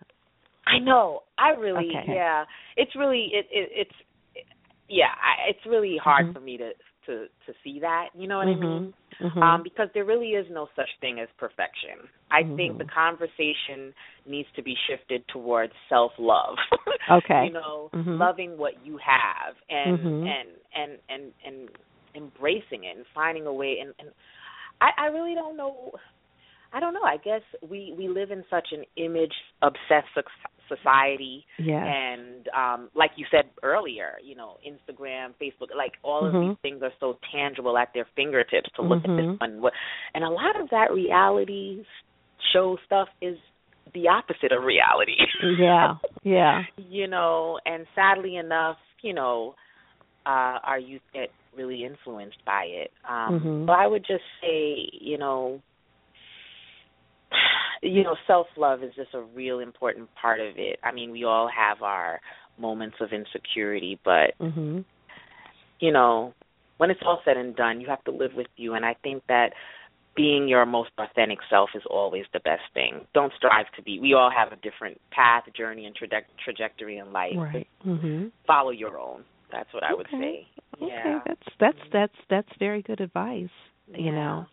I 0.66 0.80
know. 0.80 1.24
I 1.38 1.50
really, 1.50 1.90
Okay. 1.96 2.14
yeah. 2.16 2.46
It's 2.78 2.96
really, 2.96 3.30
it, 3.34 3.46
it 3.52 3.70
it's, 3.74 4.46
yeah. 4.88 5.12
I, 5.22 5.50
it's 5.50 5.66
really 5.66 5.98
hard 5.98 6.28
Mhm. 6.28 6.34
for 6.34 6.40
me 6.40 6.58
to 6.58 6.72
to 7.06 7.28
to 7.46 7.54
see 7.66 7.80
that. 7.82 8.10
You 8.16 8.28
know 8.30 8.38
what 8.38 8.48
Mhm. 8.48 8.56
I 8.56 8.60
mean? 8.60 8.94
Mhm. 9.20 9.42
Um, 9.44 9.62
because 9.64 9.90
there 9.94 10.06
really 10.06 10.36
is 10.36 10.50
no 10.50 10.70
such 10.74 10.90
thing 11.02 11.20
as 11.20 11.28
perfection. 11.38 12.08
I 12.32 12.44
think 12.56 12.76
Mhm. 12.76 12.78
the 12.78 12.86
conversation 12.86 13.94
needs 14.26 14.50
to 14.56 14.62
be 14.62 14.74
shifted 14.88 15.28
towards 15.28 15.74
self 15.90 16.14
love. 16.18 16.58
Okay. 17.12 17.48
you 17.48 17.52
know, 17.52 17.90
Mhm. 17.94 18.18
loving 18.18 18.58
what 18.58 18.86
you 18.86 18.96
have 18.98 19.56
and 19.70 20.00
Mhm. 20.00 20.28
and 20.28 20.50
and 20.74 21.00
and 21.10 21.34
and 21.44 21.70
embracing 22.16 22.84
it 22.86 22.96
and 22.98 23.06
finding 23.14 23.46
a 23.46 23.54
way 23.54 23.78
and, 23.82 23.94
and 24.00 24.10
I, 24.82 25.06
I 25.06 25.06
really 25.08 25.36
don't 25.36 25.58
know 25.58 25.92
I 26.76 26.80
don't 26.80 26.96
know. 26.96 27.04
I 27.04 27.18
guess 27.18 27.42
we 27.70 27.94
we 27.96 28.08
live 28.08 28.32
in 28.32 28.44
such 28.50 28.70
an 28.72 28.84
image 28.98 29.34
obsessed 29.62 30.08
society 30.68 31.46
yeah. 31.60 31.86
and 31.86 32.48
um 32.58 32.90
like 32.96 33.12
you 33.16 33.26
said 33.30 33.46
earlier, 33.62 34.14
you 34.24 34.36
know, 34.36 34.58
Instagram, 34.68 35.34
Facebook, 35.42 35.70
like 35.78 35.94
all 36.02 36.26
of 36.26 36.34
Mhm. 36.34 36.50
these 36.50 36.58
things 36.64 36.82
are 36.82 36.94
so 37.00 37.20
tangible 37.32 37.78
at 37.78 37.90
their 37.94 38.06
fingertips 38.16 38.70
to 38.76 38.82
look 38.82 39.04
at 39.04 39.10
Mhm. 39.12 39.34
this 39.34 39.40
one 39.40 39.62
what 39.62 39.74
and 40.16 40.24
a 40.24 40.30
lot 40.30 40.60
of 40.60 40.70
that 40.70 40.92
reality 40.92 41.86
show 42.52 42.78
stuff 42.86 43.08
is 43.22 43.38
the 43.94 44.08
opposite 44.08 44.52
of 44.52 44.64
reality. 44.64 45.18
yeah. 45.60 45.96
Yeah. 46.24 46.64
you 46.78 47.06
know, 47.08 47.60
and 47.66 47.86
sadly 47.94 48.38
enough, 48.38 48.78
you 49.04 49.14
know, 49.14 49.54
uh 50.26 50.58
our 50.64 50.80
youth 50.80 51.02
get 51.14 51.30
really 51.56 51.84
influenced 51.84 52.44
by 52.46 52.64
it. 52.66 52.92
Um 53.08 53.40
Mhm. 53.40 53.66
so 53.68 53.72
I 53.74 53.88
would 53.88 54.06
just 54.06 54.24
say, 54.42 54.90
you 54.94 55.18
know, 55.18 55.62
you 57.82 58.04
know, 58.04 58.16
self 58.28 58.48
love 58.58 58.84
is 58.84 58.94
just 58.96 59.14
a 59.14 59.22
real 59.22 59.60
important 59.60 60.14
part 60.16 60.40
of 60.40 60.58
it. 60.58 60.80
I 60.84 60.92
mean, 60.92 61.12
we 61.12 61.24
all 61.24 61.48
have 61.48 61.82
our 61.82 62.20
moments 62.58 62.98
of 63.02 63.12
insecurity, 63.12 64.00
but 64.04 64.38
Mhm. 64.40 64.86
you 65.80 65.92
know, 65.92 66.34
when 66.78 66.90
it's 66.92 67.02
all 67.04 67.22
said 67.26 67.38
and 67.38 67.56
done, 67.56 67.82
you 67.82 67.88
have 67.88 68.04
to 68.06 68.12
live 68.12 68.34
with 68.36 68.48
you 68.56 68.74
and 68.74 68.86
I 68.86 68.94
think 68.96 69.26
that 69.28 69.54
being 70.16 70.48
your 70.48 70.66
most 70.66 70.92
authentic 71.00 71.40
self 71.50 71.72
is 71.76 71.84
always 71.88 72.26
the 72.34 72.40
best 72.42 72.62
thing. 72.74 73.08
Don't 73.14 73.34
strive 73.34 73.66
to 73.76 73.82
be. 73.82 74.00
We 74.00 74.14
all 74.14 74.30
have 74.30 74.52
a 74.52 74.58
different 74.58 75.02
path, 75.12 75.44
journey, 75.54 75.86
and 75.88 75.96
traje- 75.96 76.26
trajectory 76.44 76.98
in 76.98 77.12
life. 77.12 77.36
Right. 77.36 77.68
Mhm. 77.84 78.32
Follow 78.46 78.70
your 78.70 79.00
own. 79.00 79.26
That's 79.54 79.72
what 79.74 79.84
I 79.84 79.94
would 79.94 80.08
Okay. 80.08 80.20
say. 80.20 80.48
Okay, 80.82 80.90
Yeah. 80.90 81.20
that's 81.28 81.48
that's 81.60 81.78
that's 81.94 82.16
that's 82.30 82.50
very 82.60 82.82
good 82.82 83.00
advice. 83.00 83.50
You 83.94 84.06
Yeah. 84.06 84.12
know, 84.12 84.46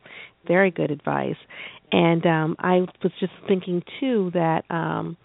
very 0.47 0.71
good 0.71 0.91
advice. 0.91 1.37
And 1.93 2.25
um 2.27 2.57
I 2.59 2.81
was 3.03 3.13
just 3.19 3.33
thinking 3.49 3.83
too 3.99 4.31
that 4.35 4.63
um 4.71 5.17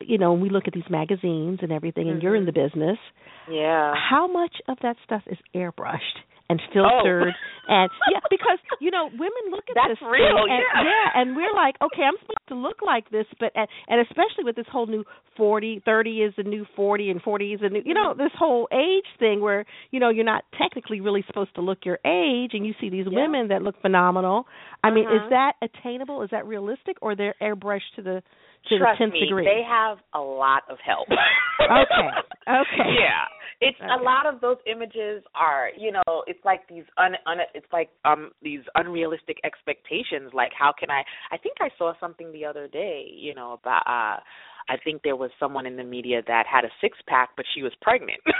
you 0.00 0.16
know, 0.16 0.32
when 0.32 0.40
we 0.40 0.48
look 0.48 0.66
at 0.66 0.72
these 0.72 0.88
magazines 0.88 1.58
and 1.60 1.70
everything 1.70 2.08
and 2.08 2.22
you're 2.22 2.34
in 2.34 2.44
Mhm. 2.44 2.46
the 2.46 2.52
business, 2.52 2.98
Yeah. 3.46 3.94
how 3.94 4.26
much 4.26 4.56
of 4.66 4.78
that 4.82 4.96
stuff 5.04 5.22
is 5.26 5.36
airbrushed 5.54 6.18
and 6.50 6.60
filtered 6.74 7.32
and 7.68 7.88
yeah 8.10 8.18
because 8.28 8.58
you 8.80 8.90
know 8.90 9.06
women 9.12 9.44
look 9.50 9.64
at 9.70 9.76
That's 9.78 9.94
this 10.00 10.02
real, 10.02 10.42
and, 10.50 10.64
yeah. 10.82 11.14
and 11.14 11.36
we're 11.36 11.54
like 11.54 11.76
okay 11.80 12.02
i'm 12.02 12.18
supposed 12.20 12.48
to 12.48 12.56
look 12.56 12.82
like 12.84 13.08
this 13.10 13.26
but 13.38 13.52
and, 13.54 13.68
and 13.88 14.00
especially 14.02 14.42
with 14.44 14.56
this 14.56 14.66
whole 14.70 14.86
new 14.86 15.04
forty 15.36 15.80
thirty 15.84 16.22
is 16.26 16.34
the 16.36 16.42
new 16.42 16.66
40 16.74 17.10
and 17.10 17.22
40 17.22 17.52
is 17.54 17.60
the 17.60 17.68
new 17.70 17.82
you 17.84 17.94
know 17.94 18.14
this 18.16 18.32
whole 18.36 18.66
age 18.72 19.06
thing 19.18 19.40
where 19.40 19.64
you 19.92 20.00
know 20.00 20.08
you're 20.10 20.24
not 20.24 20.44
technically 20.60 21.00
really 21.00 21.22
supposed 21.26 21.54
to 21.54 21.60
look 21.60 21.84
your 21.84 21.98
age 22.04 22.50
and 22.52 22.66
you 22.66 22.74
see 22.80 22.90
these 22.90 23.06
Yeah. 23.08 23.20
women 23.22 23.48
that 23.48 23.62
look 23.62 23.80
phenomenal 23.80 24.46
i 24.82 24.90
mean 24.90 25.06
Uh-huh. 25.06 25.24
is 25.24 25.30
that 25.30 25.52
attainable 25.62 26.22
is 26.22 26.30
that 26.30 26.44
realistic 26.46 26.96
or 27.00 27.14
they're 27.14 27.36
airbrushed 27.40 27.94
to 27.96 28.02
the 28.02 28.22
to 28.68 28.76
Trust 28.78 28.98
the 28.98 29.06
10th 29.06 29.12
me, 29.12 29.20
degree 29.24 29.44
they 29.44 29.62
have 29.66 29.96
a 30.12 30.20
lot 30.20 30.64
of 30.68 30.76
help. 30.84 31.08
Okay, 31.08 32.08
okay. 32.46 32.90
Yeah. 33.00 33.24
It's 33.60 33.78
a 33.80 34.02
lot 34.02 34.24
of 34.24 34.40
those 34.40 34.56
images 34.66 35.22
are, 35.34 35.68
you 35.76 35.92
know, 35.92 36.24
it's 36.26 36.42
like 36.44 36.66
these 36.68 36.84
un, 36.96 37.12
un 37.26 37.38
it's 37.54 37.66
like 37.72 37.90
um 38.06 38.30
these 38.42 38.60
unrealistic 38.74 39.36
expectations 39.44 40.32
like 40.32 40.52
how 40.58 40.72
can 40.78 40.90
I 40.90 41.02
I 41.30 41.36
think 41.36 41.56
I 41.60 41.68
saw 41.76 41.92
something 42.00 42.32
the 42.32 42.46
other 42.46 42.68
day, 42.68 43.06
you 43.12 43.34
know, 43.34 43.58
about 43.60 43.82
uh 43.86 44.20
I 44.68 44.76
think 44.82 45.02
there 45.02 45.16
was 45.16 45.30
someone 45.38 45.66
in 45.66 45.76
the 45.76 45.84
media 45.84 46.22
that 46.26 46.44
had 46.50 46.64
a 46.64 46.70
six 46.80 46.96
pack 47.06 47.30
but 47.36 47.44
she 47.54 47.62
was 47.62 47.72
pregnant. 47.82 48.20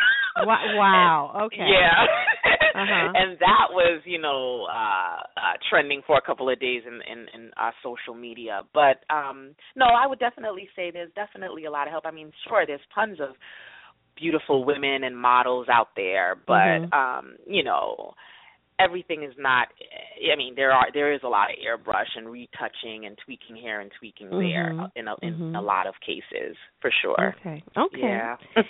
Wow 0.46 1.48
okay 1.50 1.66
Yeah. 1.68 2.06
Uh-huh. 2.74 3.12
And 3.20 3.36
that 3.40 3.66
was, 3.72 4.00
you 4.06 4.18
know, 4.18 4.64
uh, 4.70 5.20
uh 5.36 5.54
trending 5.68 6.02
for 6.06 6.16
a 6.16 6.22
couple 6.22 6.48
of 6.48 6.58
days 6.60 6.82
in 6.86 7.00
in, 7.12 7.26
in 7.34 7.50
uh, 7.60 7.72
social 7.82 8.14
media. 8.14 8.62
But 8.72 9.04
um 9.12 9.54
no, 9.76 9.84
I 9.86 10.06
would 10.06 10.18
definitely 10.18 10.68
say 10.74 10.90
there's 10.90 11.12
definitely 11.14 11.66
a 11.66 11.70
lot 11.70 11.88
of 11.88 11.92
help. 11.92 12.06
I 12.06 12.10
mean, 12.10 12.32
sure, 12.48 12.64
there's 12.66 12.80
tons 12.94 13.20
of 13.20 13.34
beautiful 14.20 14.64
women 14.64 15.04
and 15.04 15.16
models 15.16 15.66
out 15.68 15.88
there, 15.96 16.36
but 16.46 16.82
Mhm. 16.82 16.92
um, 16.94 17.36
you 17.46 17.62
know, 17.62 18.14
everything 18.82 19.22
is 19.22 19.34
not 19.38 19.68
I 20.32 20.36
mean, 20.36 20.54
there 20.54 20.72
are 20.72 20.86
there 20.92 21.12
is 21.12 21.20
a 21.24 21.28
lot 21.28 21.48
of 21.50 21.56
airbrush 21.58 22.10
and 22.16 22.28
retouching 22.28 23.06
and 23.06 23.16
tweaking 23.24 23.56
here 23.56 23.80
and 23.80 23.90
tweaking 23.98 24.30
there 24.30 24.72
Mhm. 24.76 24.90
in 24.96 25.08
a 25.08 25.14
in 25.22 25.34
Mhm. 25.34 25.56
a 25.56 25.60
lot 25.62 25.86
of 25.86 25.94
cases, 26.00 26.56
for 26.80 26.90
sure. 27.02 27.34
okay 27.38 27.62
okay 27.76 27.98
Yeah. 28.00 28.36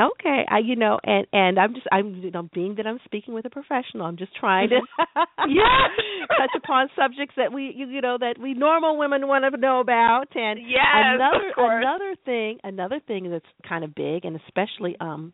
Okay, 0.00 0.46
I 0.48 0.58
you 0.58 0.76
know, 0.76 0.98
and 1.04 1.26
and 1.32 1.58
I'm 1.58 1.74
just 1.74 1.86
I'm 1.92 2.14
you 2.22 2.30
know 2.30 2.48
being 2.54 2.76
that 2.76 2.86
I'm 2.86 3.00
speaking 3.04 3.34
with 3.34 3.44
a 3.44 3.50
professional, 3.50 4.06
I'm 4.06 4.16
just 4.16 4.34
trying 4.34 4.70
to 4.70 4.80
Yeah. 5.48 5.88
touch 6.38 6.54
upon 6.56 6.88
subjects 6.96 7.34
that 7.36 7.52
we 7.52 7.72
you, 7.76 7.86
you 7.86 8.00
know 8.00 8.16
that 8.18 8.38
we 8.38 8.54
normal 8.54 8.96
women 8.96 9.26
want 9.28 9.44
to 9.44 9.60
know 9.60 9.80
about, 9.80 10.28
and 10.34 10.58
Yes, 10.60 10.80
another 10.94 11.48
of 11.48 11.54
course. 11.54 11.82
another 11.84 12.14
thing 12.24 12.58
another 12.64 13.00
thing 13.06 13.30
that's 13.30 13.44
kind 13.68 13.84
of 13.84 13.94
big, 13.94 14.24
and 14.24 14.36
especially 14.46 14.96
um 15.00 15.32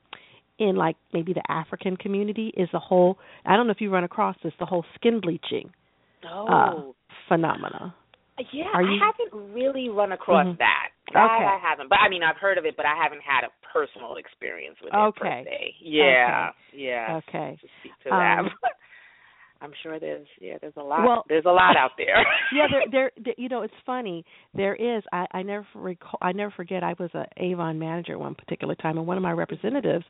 in 0.58 0.76
like 0.76 0.96
maybe 1.12 1.32
the 1.32 1.42
African 1.50 1.96
community 1.96 2.52
is 2.56 2.68
the 2.72 2.78
whole 2.78 3.18
I 3.44 3.56
don't 3.56 3.66
know 3.66 3.72
if 3.72 3.80
you 3.80 3.90
run 3.90 4.04
across 4.04 4.36
this 4.42 4.52
the 4.58 4.66
whole 4.66 4.84
skin 4.94 5.20
bleaching 5.20 5.70
Oh. 6.28 6.46
uh, 6.48 6.92
phenomena. 7.28 7.94
Yeah, 8.52 8.66
Are 8.74 8.82
you- 8.82 9.00
I 9.02 9.06
haven't 9.06 9.54
really 9.54 9.88
run 9.88 10.12
across 10.12 10.46
Mhm. 10.46 10.58
that. 10.58 10.90
That 11.12 11.24
Okay. 11.24 11.44
I 11.44 11.56
haven't, 11.56 11.88
but 11.88 12.00
I 12.00 12.08
mean, 12.08 12.22
I've 12.22 12.36
heard 12.36 12.58
of 12.58 12.66
it, 12.66 12.76
but 12.76 12.84
I 12.84 12.94
haven't 12.94 13.22
had 13.22 13.44
a 13.44 13.50
personal 13.72 14.16
experience 14.16 14.76
with 14.82 14.92
it 14.92 14.96
Okay. 14.96 15.44
per 15.44 15.50
se. 15.50 15.76
Yeah, 15.80 16.50
yeah. 16.72 17.16
Okay. 17.28 17.56
To 17.60 17.88
to 18.04 18.10
that, 18.10 18.38
Um, 18.40 18.50
I'm 19.60 19.72
sure 19.82 19.98
there's 19.98 20.26
yeah, 20.40 20.56
there's 20.60 20.76
a 20.76 20.82
lot. 20.82 21.04
Well- 21.04 21.24
there's 21.28 21.44
a 21.46 21.50
lot 21.52 21.76
out 21.76 21.92
there. 21.96 22.24
yeah, 22.54 22.66
there, 22.90 23.10
there. 23.24 23.34
You 23.38 23.48
know, 23.48 23.62
it's 23.62 23.74
funny. 23.84 24.24
There 24.54 24.74
is. 24.74 25.02
I, 25.12 25.26
I 25.32 25.42
never 25.42 25.66
recall. 25.74 26.18
I 26.22 26.32
never 26.32 26.52
forget. 26.56 26.82
I 26.82 26.94
was 26.98 27.10
a 27.14 27.26
Avon 27.36 27.78
manager 27.78 28.12
at 28.12 28.20
one 28.20 28.34
particular 28.34 28.74
time, 28.74 28.98
and 28.98 29.06
one 29.06 29.16
of 29.16 29.22
my 29.22 29.32
representatives, 29.32 30.04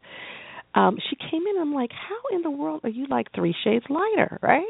um, 0.75 0.97
she 1.11 1.17
came 1.17 1.43
in. 1.47 1.61
I'm 1.61 1.73
like, 1.75 1.91
how 1.93 2.37
in 2.37 2.43
the 2.43 2.51
world 2.51 2.81
are 2.85 2.91
you 2.91 3.07
like 3.09 3.29
three 3.35 3.55
shades 3.65 3.85
lighter, 3.89 4.39
right? 4.43 4.69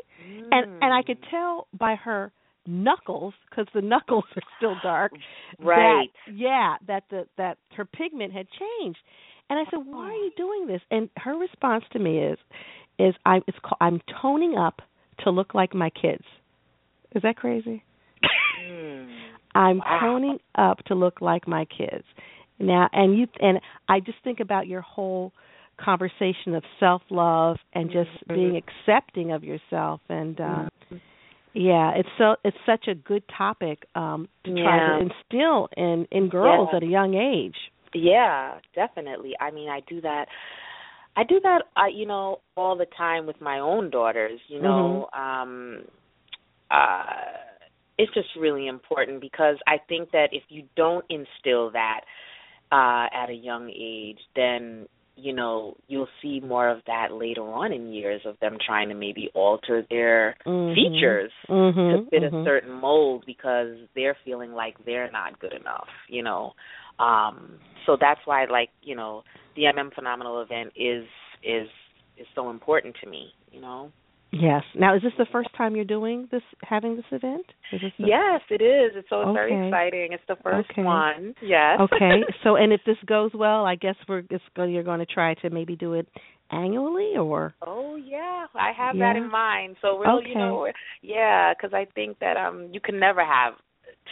And 0.51 0.83
and 0.83 0.93
I 0.95 1.03
could 1.03 1.21
Mm. 1.21 1.31
tell 1.31 1.67
by 1.77 1.95
her 1.97 2.33
knuckles 2.67 3.33
because 3.49 3.67
the 3.75 3.81
knuckles 3.81 4.25
are 4.35 4.43
still 4.59 4.75
dark. 4.83 5.13
Right. 5.59 6.11
That, 6.27 6.33
yeah, 6.35 6.77
that 6.87 7.05
the 7.11 7.27
that 7.39 7.57
her 7.77 7.85
pigment 7.87 8.33
had 8.33 8.47
changed. 8.51 8.99
And 9.49 9.59
I 9.59 9.65
said, 9.71 9.79
"Why 9.87 10.11
are 10.11 10.13
you 10.13 10.33
doing 10.37 10.67
this?" 10.67 10.83
And 10.91 11.09
her 11.17 11.35
response 11.37 11.85
to 11.93 11.99
me 12.01 12.19
is, 12.19 12.39
"Is 12.99 13.15
I 13.25 13.41
it's 13.47 13.59
called, 13.61 13.79
I'm 13.81 14.01
toning 14.21 14.57
up 14.57 14.83
to 15.25 15.31
look 15.31 15.55
like 15.55 15.75
my 15.75 15.91
kids." 15.91 16.25
Is 17.15 17.23
that 17.23 17.37
crazy? 17.37 17.83
Mm. 18.69 19.09
I'm 19.55 19.79
Wow. 19.79 20.01
toning 20.01 20.39
up 20.55 20.85
to 20.85 20.95
look 20.95 21.21
like 21.21 21.49
my 21.49 21.65
kids. 21.67 22.05
Now, 22.59 22.89
and 22.93 23.17
you 23.19 23.27
and 23.41 23.61
I 23.89 24.01
just 24.01 24.19
think 24.25 24.41
about 24.41 24.67
your 24.67 24.81
whole 24.83 25.33
conversation 25.79 26.55
of 26.55 26.65
self-love 26.81 27.59
and 27.75 27.91
just 27.91 28.11
Mhm. 28.29 28.35
being 28.35 28.57
accepting 28.57 29.33
of 29.33 29.45
yourself 29.45 30.01
and 30.09 30.41
uh 30.41 30.69
Mhm. 30.91 31.01
yeah, 31.53 31.93
it's 31.93 32.09
so 32.17 32.37
it's 32.45 32.57
such 32.65 32.89
a 32.89 32.95
good 32.95 33.27
topic 33.29 33.87
um 33.95 34.29
to 34.45 34.63
try 34.63 34.79
to 34.79 34.99
instill 34.99 35.69
in 35.77 36.07
in 36.11 36.29
girls 36.29 36.69
Yeah. 36.71 36.77
at 36.77 36.83
a 36.83 36.87
young 36.87 37.15
age. 37.15 37.71
Yeah, 37.95 38.59
definitely. 38.75 39.35
I 39.41 39.51
mean, 39.51 39.69
I 39.69 39.81
do 39.81 40.01
that. 40.03 40.29
I 41.17 41.25
do 41.25 41.41
that. 41.43 41.63
Uh, 41.77 41.87
you 41.93 42.07
know, 42.07 42.41
all 42.57 42.77
the 42.77 42.87
time 42.97 43.27
with 43.27 43.41
my 43.41 43.59
own 43.59 43.91
daughters. 43.91 44.39
You 44.49 44.61
know, 44.61 45.09
um, 45.13 45.85
uh, 46.71 47.05
it's 47.99 48.13
just 48.13 48.29
really 48.39 48.69
important 48.69 49.21
because 49.21 49.57
I 49.67 49.77
think 49.89 50.11
that 50.13 50.29
if 50.33 50.43
you 50.49 50.65
don't 50.77 51.05
instill 51.09 51.71
that 51.73 52.01
uh, 52.71 53.07
at 53.15 53.31
a 53.31 53.35
young 53.35 53.71
age, 53.71 54.19
then 54.35 54.87
you 55.17 55.33
know 55.33 55.77
you'll 55.89 56.09
see 56.21 56.41
more 56.41 56.69
of 56.69 56.79
that 56.87 57.13
later 57.13 57.41
on 57.43 57.73
in 57.73 57.93
years 57.93 58.21
of 58.27 58.39
them 58.41 58.59
trying 58.65 58.91
to 58.91 58.95
maybe 58.95 59.31
alter 59.35 59.87
their 59.89 60.37
Mhm. 60.45 60.75
features 60.75 61.33
Mhm. 61.49 62.05
to 62.05 62.11
fit 62.11 62.23
a 62.23 62.45
certain 62.45 62.71
mold 62.71 63.25
because 63.25 63.79
they're 63.95 64.17
feeling 64.25 64.53
like 64.53 64.77
they're 64.85 65.11
not 65.11 65.39
good 65.39 65.55
enough, 65.55 65.89
you 66.09 66.23
know. 66.23 66.55
Um 66.99 67.59
so 67.87 67.97
that's 67.97 68.21
why 68.27 68.45
like, 68.45 68.71
you 68.83 68.95
know, 68.95 69.25
the 69.57 69.63
MM 69.65 69.95
phenomenal 69.95 70.41
event 70.43 70.73
is 70.77 71.05
is 71.43 71.69
is 72.19 72.27
so 72.35 72.51
important 72.51 72.97
to 73.03 73.09
me, 73.11 73.29
you 73.53 73.61
know. 73.61 73.91
Yes. 74.33 74.65
Now, 74.75 74.95
is 74.97 75.03
this 75.03 75.13
the 75.19 75.27
first 75.31 75.49
time 75.57 75.77
you're 75.77 75.85
doing 75.85 76.29
this 76.31 76.43
having 76.63 76.97
this 76.97 77.05
event? 77.13 77.47
Is 77.73 77.81
this 77.81 77.93
the- 77.99 78.07
Yes, 78.09 78.41
it 78.51 78.61
is. 78.61 78.93
It's 78.97 79.09
so 79.09 79.23
it's 79.23 79.33
very 79.35 79.69
exciting. 79.69 80.13
It's 80.13 80.23
the 80.29 80.37
first 80.43 80.69
Okay. 80.71 80.83
one. 80.83 81.35
Yes. 81.43 81.81
Okay. 81.81 82.23
So, 82.43 82.57
and 82.57 82.73
if 82.73 82.81
this 82.85 82.97
goes 83.07 83.31
well, 83.35 83.65
I 83.65 83.77
guess 83.77 83.95
we're 84.09 84.23
it's 84.31 84.45
go, 84.57 84.65
you're 84.65 84.83
going 84.83 84.99
to 85.01 85.07
try 85.07 85.35
to 85.35 85.51
maybe 85.51 85.77
do 85.77 85.95
it 85.95 86.09
annually 86.51 87.17
or 87.17 87.55
Oh 87.63 87.97
yeah, 87.97 88.47
I 88.55 88.73
have 88.77 88.97
that 88.99 89.17
in 89.17 89.31
mind. 89.31 89.77
So 89.83 89.97
we'll, 89.99 90.19
Okay. 90.19 90.29
you 90.31 90.35
know, 90.37 90.69
yeah, 91.03 91.53
because 91.55 91.73
I 91.75 91.87
think 91.95 92.19
that 92.21 92.37
um 92.37 92.69
you 92.73 92.81
can 92.81 92.99
never 92.99 93.25
have 93.25 93.55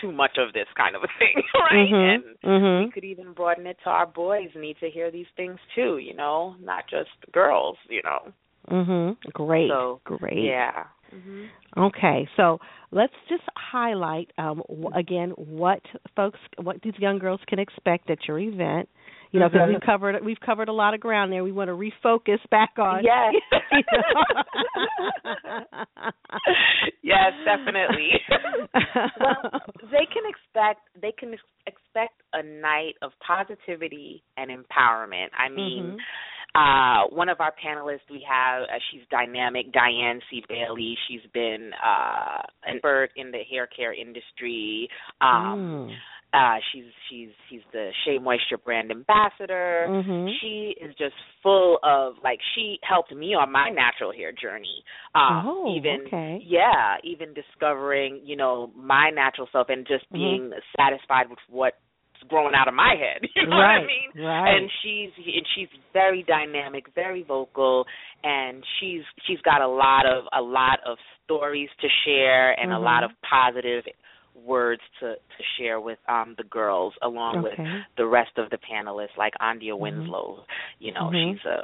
too 0.00 0.12
much 0.12 0.38
of 0.38 0.52
this 0.52 0.66
kind 0.76 0.96
of 0.96 1.02
a 1.02 1.08
thing, 1.18 1.42
right? 1.54 1.88
Mhm. 1.90 2.14
And 2.14 2.24
we 2.42 2.48
Mhm. 2.48 2.92
could 2.92 3.04
even 3.04 3.32
broaden 3.32 3.66
it 3.66 3.78
to 3.84 3.90
our 3.90 4.06
boys 4.06 4.50
need 4.54 4.78
to 4.80 4.90
hear 4.90 5.10
these 5.10 5.26
things 5.36 5.58
too, 5.74 5.98
you 5.98 6.14
know, 6.14 6.56
not 6.60 6.84
just 6.88 7.10
girls, 7.32 7.76
you 7.88 8.02
know. 8.02 8.32
Mhm. 8.70 9.16
Great. 9.32 9.70
So, 9.70 10.00
Great. 10.04 10.38
Yeah. 10.38 10.84
hmm 11.10 11.44
Okay. 11.76 12.28
So, 12.36 12.60
let's 12.92 13.14
just 13.28 13.42
highlight 13.56 14.30
um 14.38 14.62
w- 14.68 14.90
again 14.94 15.30
what 15.30 15.80
folks 16.16 16.38
what 16.62 16.80
these 16.82 16.98
young 16.98 17.18
girls 17.18 17.40
can 17.46 17.58
expect 17.58 18.10
at 18.10 18.26
your 18.28 18.38
event. 18.38 18.88
You 19.34 19.40
know, 19.40 19.48
because 19.48 19.68
we've 19.68 19.80
covered 19.80 20.24
we've 20.24 20.38
covered 20.46 20.68
a 20.68 20.72
lot 20.72 20.94
of 20.94 21.00
ground 21.00 21.32
there. 21.32 21.42
We 21.42 21.50
want 21.50 21.68
to 21.68 21.74
refocus 21.74 22.38
back 22.52 22.74
on. 22.78 23.02
Yes. 23.02 23.34
you 23.72 23.78
know. 23.92 24.22
yes, 27.02 27.32
definitely. 27.44 28.10
well, 29.20 29.50
they 29.90 30.06
can 30.12 30.22
expect 30.28 30.82
they 31.00 31.10
can 31.18 31.32
ex- 31.32 31.42
expect 31.66 32.22
a 32.32 32.44
night 32.44 32.94
of 33.02 33.10
positivity 33.26 34.22
and 34.36 34.50
empowerment. 34.50 35.28
I 35.36 35.48
mean, 35.48 35.96
Mhm. 35.96 35.98
uh 36.54 37.08
one 37.12 37.28
of 37.28 37.40
our 37.40 37.50
panelists 37.52 38.08
we 38.08 38.24
have 38.30 38.62
uh, 38.62 38.78
she's 38.92 39.02
dynamic 39.10 39.72
diane 39.72 40.20
c 40.30 40.44
bailey 40.48 40.96
she's 41.08 41.22
been 41.32 41.72
uh 41.84 42.40
an 42.64 42.76
expert 42.76 43.08
in 43.16 43.32
the 43.32 43.40
hair 43.50 43.66
care 43.66 43.92
industry 43.92 44.88
um 45.20 45.88
Mm. 45.90 45.96
Uh 46.34 46.56
she's 46.72 46.84
she's 47.08 47.28
she's 47.48 47.60
the 47.72 47.90
shea 48.04 48.18
moisture 48.18 48.58
brand 48.58 48.90
ambassador 48.90 49.86
Mhm. 49.88 50.34
she 50.40 50.74
is 50.82 50.94
just 50.98 51.14
full 51.42 51.78
of 51.84 52.14
like 52.24 52.40
she 52.54 52.78
helped 52.82 53.14
me 53.14 53.34
on 53.34 53.50
my 53.52 53.70
natural 53.70 54.12
hair 54.12 54.32
journey 54.32 54.82
um 55.14 55.44
Oh, 55.46 55.74
even 55.76 56.06
okay. 56.06 56.42
yeah 56.44 56.96
even 57.04 57.32
discovering 57.34 58.20
you 58.24 58.36
know 58.36 58.70
my 58.76 59.10
natural 59.10 59.48
self 59.52 59.68
and 59.70 59.86
just 59.86 60.04
Mhm. 60.10 60.14
being 60.14 60.52
satisfied 60.76 61.30
with 61.30 61.38
what's 61.48 61.76
growing 62.28 62.54
out 62.54 62.68
of 62.68 62.74
my 62.74 62.94
head 62.98 63.20
you 63.36 63.46
know 63.46 63.56
right. 63.56 63.78
what 63.78 63.84
i 63.84 63.86
mean 63.86 64.10
Right. 64.26 64.56
and 64.56 64.70
she's 64.82 65.10
and 65.16 65.46
she's 65.54 65.68
very 65.92 66.22
dynamic, 66.22 66.84
very 66.94 67.22
vocal, 67.22 67.84
and 68.22 68.62
she's 68.78 69.02
she's 69.26 69.40
got 69.42 69.60
a 69.62 69.66
lot 69.66 70.06
of 70.06 70.24
a 70.32 70.40
lot 70.40 70.78
of 70.86 70.98
stories 71.24 71.68
to 71.80 71.88
share 72.04 72.52
and 72.60 72.72
a 72.72 72.78
lot 72.78 73.02
Mhm. 73.02 73.06
of 73.06 73.10
positive 73.28 73.84
words 74.34 74.82
to 75.00 75.14
to 75.14 75.42
share 75.58 75.80
with 75.80 75.98
um 76.08 76.34
the 76.36 76.44
girls 76.44 76.92
along 77.02 77.42
with 77.42 77.54
the 77.96 78.06
rest 78.06 78.32
of 78.36 78.50
the 78.50 78.58
panelists 78.58 79.16
like 79.16 79.32
Andia 79.40 79.72
Mhm. 79.72 79.78
Winslow. 79.80 80.44
You 80.78 80.92
know, 80.92 81.10
Mhm. 81.12 81.34
she's 81.36 81.44
a 81.44 81.62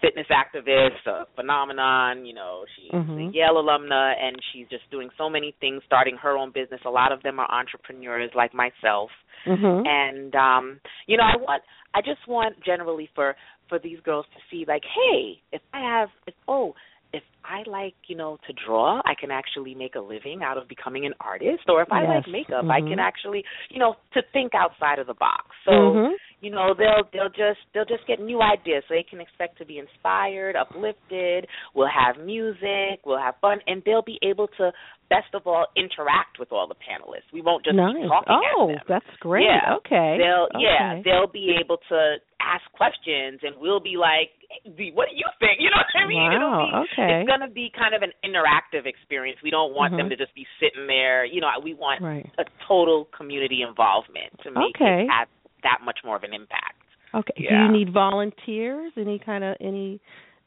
fitness 0.00 0.26
activist, 0.28 1.06
a 1.06 1.26
phenomenon, 1.36 2.24
you 2.24 2.34
know, 2.34 2.64
she's 2.74 2.90
a 2.92 2.96
Mhm. 2.96 3.34
Yale 3.34 3.62
alumna 3.62 4.14
and 4.20 4.36
she's 4.52 4.68
just 4.68 4.88
doing 4.90 5.10
so 5.18 5.28
many 5.28 5.52
things, 5.60 5.82
starting 5.84 6.16
her 6.16 6.36
own 6.36 6.50
business. 6.50 6.80
A 6.84 6.90
lot 6.90 7.12
of 7.12 7.22
them 7.22 7.38
are 7.38 7.50
entrepreneurs 7.50 8.34
like 8.34 8.54
myself 8.54 9.10
Mhm. 9.46 9.86
and 9.86 10.34
um 10.34 10.80
you 11.06 11.16
know 11.16 11.22
i 11.22 11.36
want 11.36 11.62
i 11.94 12.00
just 12.00 12.26
want 12.26 12.60
generally 12.64 13.08
for 13.14 13.36
for 13.68 13.78
these 13.78 14.00
girls 14.00 14.26
to 14.34 14.40
see 14.50 14.64
like 14.66 14.82
hey 14.84 15.40
if 15.52 15.62
i 15.72 15.80
have 15.80 16.08
if 16.26 16.34
oh 16.48 16.74
if 17.12 17.22
i 17.44 17.62
like 17.68 17.94
you 18.06 18.16
know 18.16 18.36
to 18.46 18.52
draw 18.66 19.00
i 19.04 19.14
can 19.18 19.30
actually 19.30 19.74
make 19.74 19.94
a 19.94 20.00
living 20.00 20.40
out 20.42 20.58
of 20.58 20.68
becoming 20.68 21.06
an 21.06 21.14
artist 21.20 21.62
or 21.68 21.82
if 21.82 21.90
i 21.92 22.02
Yes. 22.02 22.10
like 22.24 22.28
makeup 22.28 22.64
i 22.70 22.80
Mhm. 22.80 22.88
can 22.90 22.98
actually 22.98 23.44
you 23.70 23.78
know 23.78 23.96
to 24.14 24.22
think 24.32 24.54
outside 24.54 24.98
of 24.98 25.06
the 25.06 25.14
box 25.14 25.46
so 25.64 25.70
Mhm. 25.72 26.14
you 26.40 26.50
know 26.50 26.74
they'll 26.74 27.04
they'll 27.12 27.30
just 27.30 27.60
they'll 27.72 27.84
just 27.86 28.06
get 28.06 28.20
new 28.20 28.42
ideas 28.42 28.84
so 28.88 28.94
they 28.94 29.02
can 29.02 29.20
expect 29.20 29.56
to 29.58 29.64
be 29.64 29.78
inspired 29.78 30.54
uplifted 30.56 31.46
we'll 31.74 31.88
have 31.88 32.18
music 32.18 33.00
we'll 33.04 33.18
have 33.18 33.36
fun 33.40 33.58
and 33.66 33.82
they'll 33.84 34.02
be 34.02 34.18
able 34.22 34.48
to 34.48 34.70
best 35.10 35.32
of 35.34 35.46
all 35.46 35.66
interact 35.76 36.38
with 36.38 36.52
all 36.52 36.66
the 36.68 36.76
panelists 36.76 37.28
we 37.32 37.40
won't 37.40 37.64
just 37.64 37.76
nice. 37.76 37.94
be 37.96 38.08
talking 38.08 38.36
oh, 38.56 38.70
at 38.70 38.76
them 38.76 38.84
that's 38.88 39.12
great. 39.20 39.44
Yeah. 39.44 39.76
Okay. 39.80 40.16
they'll 40.20 40.48
okay. 40.54 40.60
yeah 40.62 41.00
they'll 41.04 41.30
be 41.30 41.56
able 41.58 41.78
to 41.88 42.16
ask 42.40 42.64
questions 42.72 43.40
and 43.42 43.56
we'll 43.60 43.80
be 43.80 43.96
like 43.96 44.30
hey, 44.64 44.90
what 44.92 45.08
do 45.08 45.16
you 45.16 45.26
think 45.40 45.60
you 45.60 45.68
know 45.70 45.80
what 45.80 45.92
i 45.96 46.06
mean 46.06 46.32
It'll 46.32 46.48
Wow, 46.50 46.84
be, 46.86 46.92
okay. 46.92 47.20
it's 47.20 47.28
going 47.28 47.40
to 47.40 47.52
be 47.52 47.70
kind 47.76 47.94
of 47.94 48.02
an 48.02 48.12
interactive 48.24 48.86
experience 48.86 49.38
we 49.42 49.50
don't 49.50 49.74
want 49.74 49.96
them 49.96 50.06
Mhm. 50.06 50.10
to 50.10 50.16
just 50.16 50.34
be 50.34 50.46
sitting 50.60 50.86
there 50.86 51.24
you 51.24 51.40
know 51.40 51.48
we 51.62 51.74
want 51.74 52.00
Right. 52.02 52.28
a 52.38 52.44
total 52.66 53.06
community 53.16 53.62
involvement 53.62 54.32
to 54.44 54.50
make 54.50 54.76
Okay. 54.76 55.04
it 55.04 55.10
have 55.10 55.28
that 55.62 55.80
much 55.84 55.98
more 56.04 56.16
of 56.16 56.22
an 56.22 56.32
impact 56.32 56.76
Okay. 57.14 57.32
Do 57.38 57.54
you 57.54 57.68
need 57.72 57.90
volunteers? 57.90 58.92
Any 58.94 59.18
kind 59.18 59.42
of 59.42 59.56
any 59.60 59.98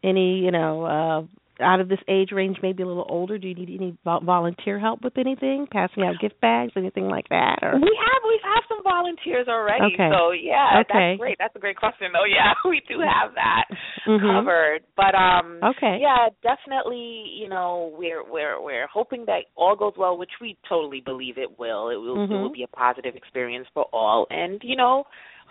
any 0.04 0.38
you 0.46 0.52
know 0.52 0.86
uh 0.86 1.22
out 1.62 1.80
of 1.80 1.88
this 1.90 2.00
age 2.08 2.32
range, 2.32 2.58
maybe 2.62 2.84
a 2.84 2.88
little 2.88 3.06
older? 3.10 3.38
Do 3.38 3.48
you 3.48 3.56
need 3.56 3.70
any 3.70 3.98
vol- 4.04 4.22
volunteer 4.22 4.80
help 4.80 5.04
with 5.04 5.18
anything? 5.18 5.68
Passing 5.72 6.04
out 6.04 6.16
gift 6.20 6.40
bags, 6.42 6.74
anything 6.76 7.08
like 7.08 7.30
that? 7.30 7.60
Or 7.62 7.74
we 7.76 7.82
have 8.00 8.22
we 8.28 8.40
have 8.44 8.64
some 8.68 8.84
volunteers 8.84 9.48
already 9.48 9.94
Okay. 9.94 10.10
so 10.12 10.32
yeah 10.32 10.80
Okay. 10.82 11.16
that's 11.16 11.20
great 11.20 11.38
that's 11.40 11.56
a 11.56 11.60
great 11.60 11.76
question 11.78 12.08
though 12.14 12.24
yeah 12.30 12.54
we 12.66 12.82
do 12.88 13.00
have 13.00 13.34
that 13.36 13.66
Mhm. 14.08 14.22
covered 14.40 14.82
but 14.96 15.14
um 15.16 15.60
Okay. 15.64 15.98
yeah 16.02 16.30
definitely 16.42 17.26
you 17.38 17.50
know 17.50 17.94
we're 17.98 18.24
we're 18.24 18.62
we're 18.62 18.88
hoping 18.88 19.26
that 19.26 19.46
all 19.56 19.76
goes 19.76 19.94
well 19.98 20.18
which 20.18 20.32
we 20.40 20.58
totally 20.68 21.02
believe 21.02 21.38
it 21.38 21.60
will 21.60 21.90
it 21.90 21.98
will 21.98 22.24
it 22.24 22.30
Mhm. 22.30 22.42
will 22.42 22.52
be 22.52 22.64
a 22.64 22.68
positive 22.76 23.16
experience 23.16 23.68
for 23.74 23.86
all 23.92 24.28
and 24.30 24.62
you 24.64 24.76
know 24.76 25.04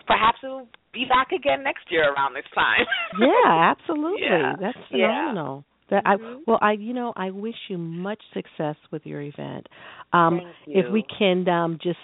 perhaps 0.07 0.39
we'll 0.43 0.67
be 0.93 1.05
back 1.05 1.31
again 1.31 1.63
next 1.63 1.85
year 1.91 2.11
around 2.13 2.33
this 2.33 2.45
time 2.55 2.85
yeah, 3.19 3.71
absolutely. 3.71 4.23
Yeah. 4.27 4.53
That's 4.59 4.77
Yeah. 4.89 5.33
That 5.91 6.03
I 6.05 6.15
Mhm. 6.15 6.41
well, 6.47 6.57
I 6.61 6.71
you 6.71 6.93
know 6.93 7.13
I 7.15 7.29
wish 7.29 7.55
you 7.67 7.77
much 7.77 8.21
success 8.33 8.77
with 8.91 9.05
your 9.05 9.21
event. 9.21 9.67
Um, 10.13 10.39
Thank 10.65 10.77
If 10.85 10.91
we 10.91 11.03
can 11.03 11.47
um, 11.49 11.77
just 11.81 11.99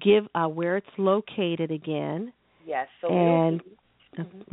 give 0.00 0.26
uh, 0.34 0.46
where 0.48 0.76
it's 0.78 0.98
located 0.98 1.70
again. 1.70 2.32
yes 2.66 2.88
so 3.00 3.08
and- 3.12 3.60
we'll 3.62 3.70
be- 3.70 3.76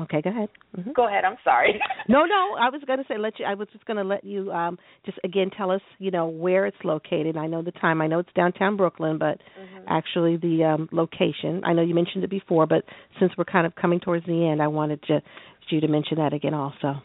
Okay, 0.02 0.22
go 0.22 0.30
ahead. 0.30 0.50
hmm 0.76 0.92
go 0.92 1.08
ahead 1.08 1.24
i'm 1.24 1.38
sorry 1.42 1.80
No, 2.10 2.26
no, 2.26 2.42
I 2.60 2.68
was 2.70 2.82
going 2.86 3.00
to 3.00 3.06
say 3.08 3.18
let 3.18 3.40
you. 3.40 3.46
I 3.46 3.54
was 3.54 3.70
just 3.72 3.86
going 3.86 3.96
to 3.96 4.04
let 4.04 4.26
you 4.26 4.52
um, 4.52 4.78
just 5.06 5.18
again 5.24 5.50
tell 5.58 5.72
us, 5.72 5.80
you 6.00 6.12
know, 6.12 6.28
where 6.28 6.66
it's 6.66 6.84
located. 6.84 7.38
I 7.38 7.48
know 7.48 7.62
the 7.62 7.72
time. 7.72 8.02
I 8.02 8.08
know 8.08 8.20
it's 8.20 8.34
downtown 8.36 8.76
Brooklyn, 8.76 9.18
but 9.18 9.38
Mhm. 9.58 9.84
actually 9.88 10.36
the 10.36 10.66
um, 10.66 10.90
location. 10.92 11.62
I 11.64 11.72
know 11.72 11.82
you 11.82 11.96
mentioned 11.96 12.26
it 12.26 12.30
before, 12.30 12.66
but 12.68 12.84
since 13.20 13.32
we're 13.38 13.46
kind 13.56 13.66
of 13.66 13.74
coming 13.76 14.02
towards 14.02 14.26
the 14.26 14.46
end, 14.50 14.62
I 14.62 14.68
wanted 14.68 15.02
to, 15.04 15.22
you 15.70 15.80
to 15.80 15.88
mention 15.88 16.18
that 16.18 16.34
again 16.34 16.54
also. 16.54 17.02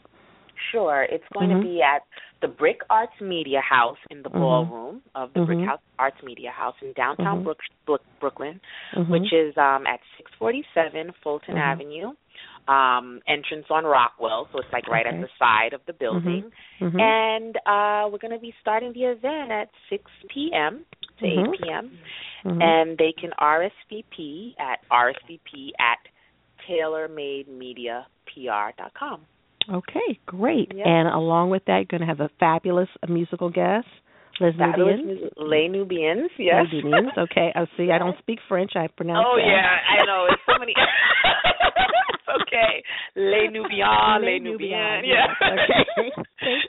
Sure. 0.71 1.03
It's 1.03 1.25
going 1.33 1.51
Mhm. 1.51 1.63
to 1.63 1.69
be 1.69 1.83
at 1.83 2.03
the 2.41 2.49
BRIC 2.49 2.83
Arts 2.91 3.21
Media 3.21 3.61
House 3.61 3.99
in 4.11 4.23
the 4.23 4.31
Mhm. 4.31 4.41
ballroom 4.41 5.03
of 5.15 5.33
the 5.33 5.45
BRIC 5.45 5.59
Mhm. 5.59 5.67
House 5.67 5.81
Arts 5.99 6.23
Media 6.23 6.51
House 6.51 6.75
in 6.83 6.93
downtown 6.95 7.41
Mhm. 7.41 7.45
Brook, 7.45 7.61
Brook, 7.87 8.03
Brooklyn, 8.21 8.61
Mhm. 8.93 9.09
which 9.09 9.33
is 9.33 9.57
um 9.57 9.87
at 9.87 10.01
647 10.17 11.13
Fulton 11.23 11.55
Mhm. 11.57 11.61
Avenue. 11.61 12.13
Um 12.69 13.21
entrance 13.27 13.71
on 13.71 13.85
Rockwell, 13.87 14.47
so 14.53 14.59
it's 14.59 14.71
like 14.73 14.87
right 14.89 15.07
Okay. 15.07 15.17
at 15.17 15.23
the 15.23 15.29
side 15.39 15.73
of 15.73 15.85
the 15.87 15.93
building. 15.95 16.53
And 16.81 17.57
uh 17.67 18.09
we're 18.11 18.19
going 18.19 18.33
to 18.33 18.39
be 18.39 18.55
starting 18.61 18.93
the 18.93 19.05
event 19.07 19.51
at 19.51 19.71
6 19.89 20.11
p.m. 20.29 20.85
to 21.19 21.25
Mhm. 21.25 21.55
8 21.55 21.61
p.m. 21.61 21.99
And 22.45 22.97
they 22.99 23.13
can 23.13 23.33
RSVP 23.39 24.55
at 24.59 24.81
RSVP 24.91 25.73
at 25.81 25.99
taylormademediapr.com. 26.69 29.27
Okay, 29.73 30.19
great. 30.27 30.73
Yep. 30.75 30.87
And 30.87 31.09
along 31.09 31.51
with 31.51 31.65
that, 31.67 31.77
you're 31.79 31.99
going 31.99 32.01
to 32.01 32.07
have 32.07 32.21
a 32.21 32.31
fabulous 32.41 32.89
musical 33.09 33.51
guest, 33.51 33.87
Les 34.41 34.53
Nubians. 34.57 35.05
music. 35.05 35.33
Les 35.37 35.69
Nubians, 35.69 36.31
yes. 36.39 36.67
Les 36.73 36.83
Nubians. 36.83 37.13
Okay. 37.19 37.53
Oh, 37.55 37.67
see, 37.77 37.91
I 37.93 37.99
don't 37.99 38.17
speak 38.19 38.39
French. 38.49 38.73
I 38.77 38.87
pronounce. 38.89 39.27
Oh 39.29 39.37
that. 39.37 39.47
yeah, 39.47 39.77
I 40.01 40.07
know. 40.07 40.27
It's 40.31 40.43
so 40.47 40.59
many. 40.59 40.73
it's 42.15 42.29
okay. 42.43 42.83
Les 43.17 43.49
Nubians, 43.51 44.25
Les 44.25 44.39
Nubians. 44.39 45.05
Yeah. 45.05 45.27
Yes. 45.27 45.31
Okay. 45.43 46.11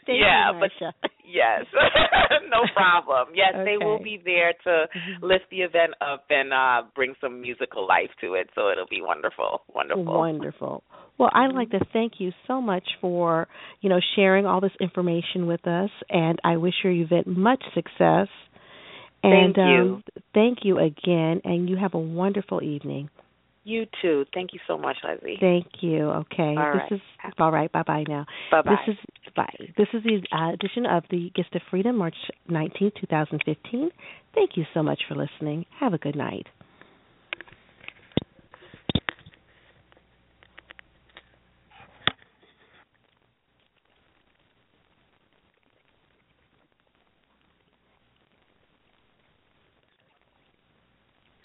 Yeah, 0.07 0.51
but-. 0.59 0.71
Yes, 1.23 1.63
no 2.49 2.65
problem. 2.75 3.27
Yes, 3.35 3.53
they 3.63 3.77
will 3.77 4.01
be 4.01 4.19
there 4.25 4.53
to 4.65 4.87
Mhm. 4.89 5.21
lift 5.21 5.45
the 5.51 5.61
event 5.61 5.93
up 6.01 6.25
and 6.31 6.51
uh 6.51 6.81
bring 6.95 7.13
some 7.21 7.39
musical 7.39 7.87
life 7.87 8.09
to 8.21 8.33
it. 8.33 8.49
So 8.55 8.69
it'll 8.71 8.89
be 8.89 9.01
wonderful, 9.01 9.61
wonderful. 9.73 10.03
Wonderful. 10.05 10.83
Well, 11.19 11.29
I'd 11.33 11.53
like 11.53 11.71
to 11.71 11.81
thank 11.91 12.13
you 12.19 12.31
so 12.47 12.61
much 12.61 12.83
for, 13.01 13.47
you 13.81 13.89
know, 13.89 13.99
sharing 14.15 14.45
all 14.45 14.61
this 14.61 14.71
information 14.79 15.47
with 15.47 15.67
us 15.67 15.89
and 16.09 16.39
I 16.45 16.55
wish 16.55 16.73
your 16.81 16.93
event 16.93 17.27
much 17.27 17.61
success. 17.75 18.29
And 19.21 19.53
Thank 19.53 19.57
you. 19.57 19.63
um 19.63 20.03
thank 20.33 20.59
you 20.63 20.79
again 20.79 21.41
and 21.43 21.69
you 21.69 21.75
have 21.75 21.93
a 21.93 21.99
wonderful 21.99 22.63
evening. 22.63 23.09
You 23.65 23.85
too. 24.01 24.25
Thank 24.33 24.53
you 24.53 24.59
so 24.65 24.77
much, 24.77 24.95
Leslie. 25.03 25.37
Thank 25.39 25.67
you. 25.81 26.09
Okay. 26.09 26.55
All 26.57 26.71
this 26.73 26.81
right. 26.83 26.91
is 26.93 27.01
all 27.37 27.51
right. 27.51 27.69
Bye 27.69 27.83
bye 27.83 28.05
now. 28.07 28.25
Bye 28.49 28.61
bye. 28.61 28.77
This 28.87 28.95
is 28.95 29.33
bye. 29.35 29.45
This 29.77 29.87
is 29.93 30.01
the 30.03 30.21
uh, 30.35 30.53
edition 30.53 30.85
of 30.85 31.03
the 31.11 31.31
Gist 31.35 31.53
of 31.53 31.61
Freedom, 31.69 31.97
March 31.97 32.15
nineteenth, 32.47 32.93
2015. 33.01 33.89
Thank 34.33 34.51
you 34.55 34.63
so 34.73 34.81
much 34.81 35.01
for 35.09 35.15
listening. 35.15 35.65
Have 35.81 35.93
a 35.93 35.97
good 35.97 36.15
night. 36.15 36.47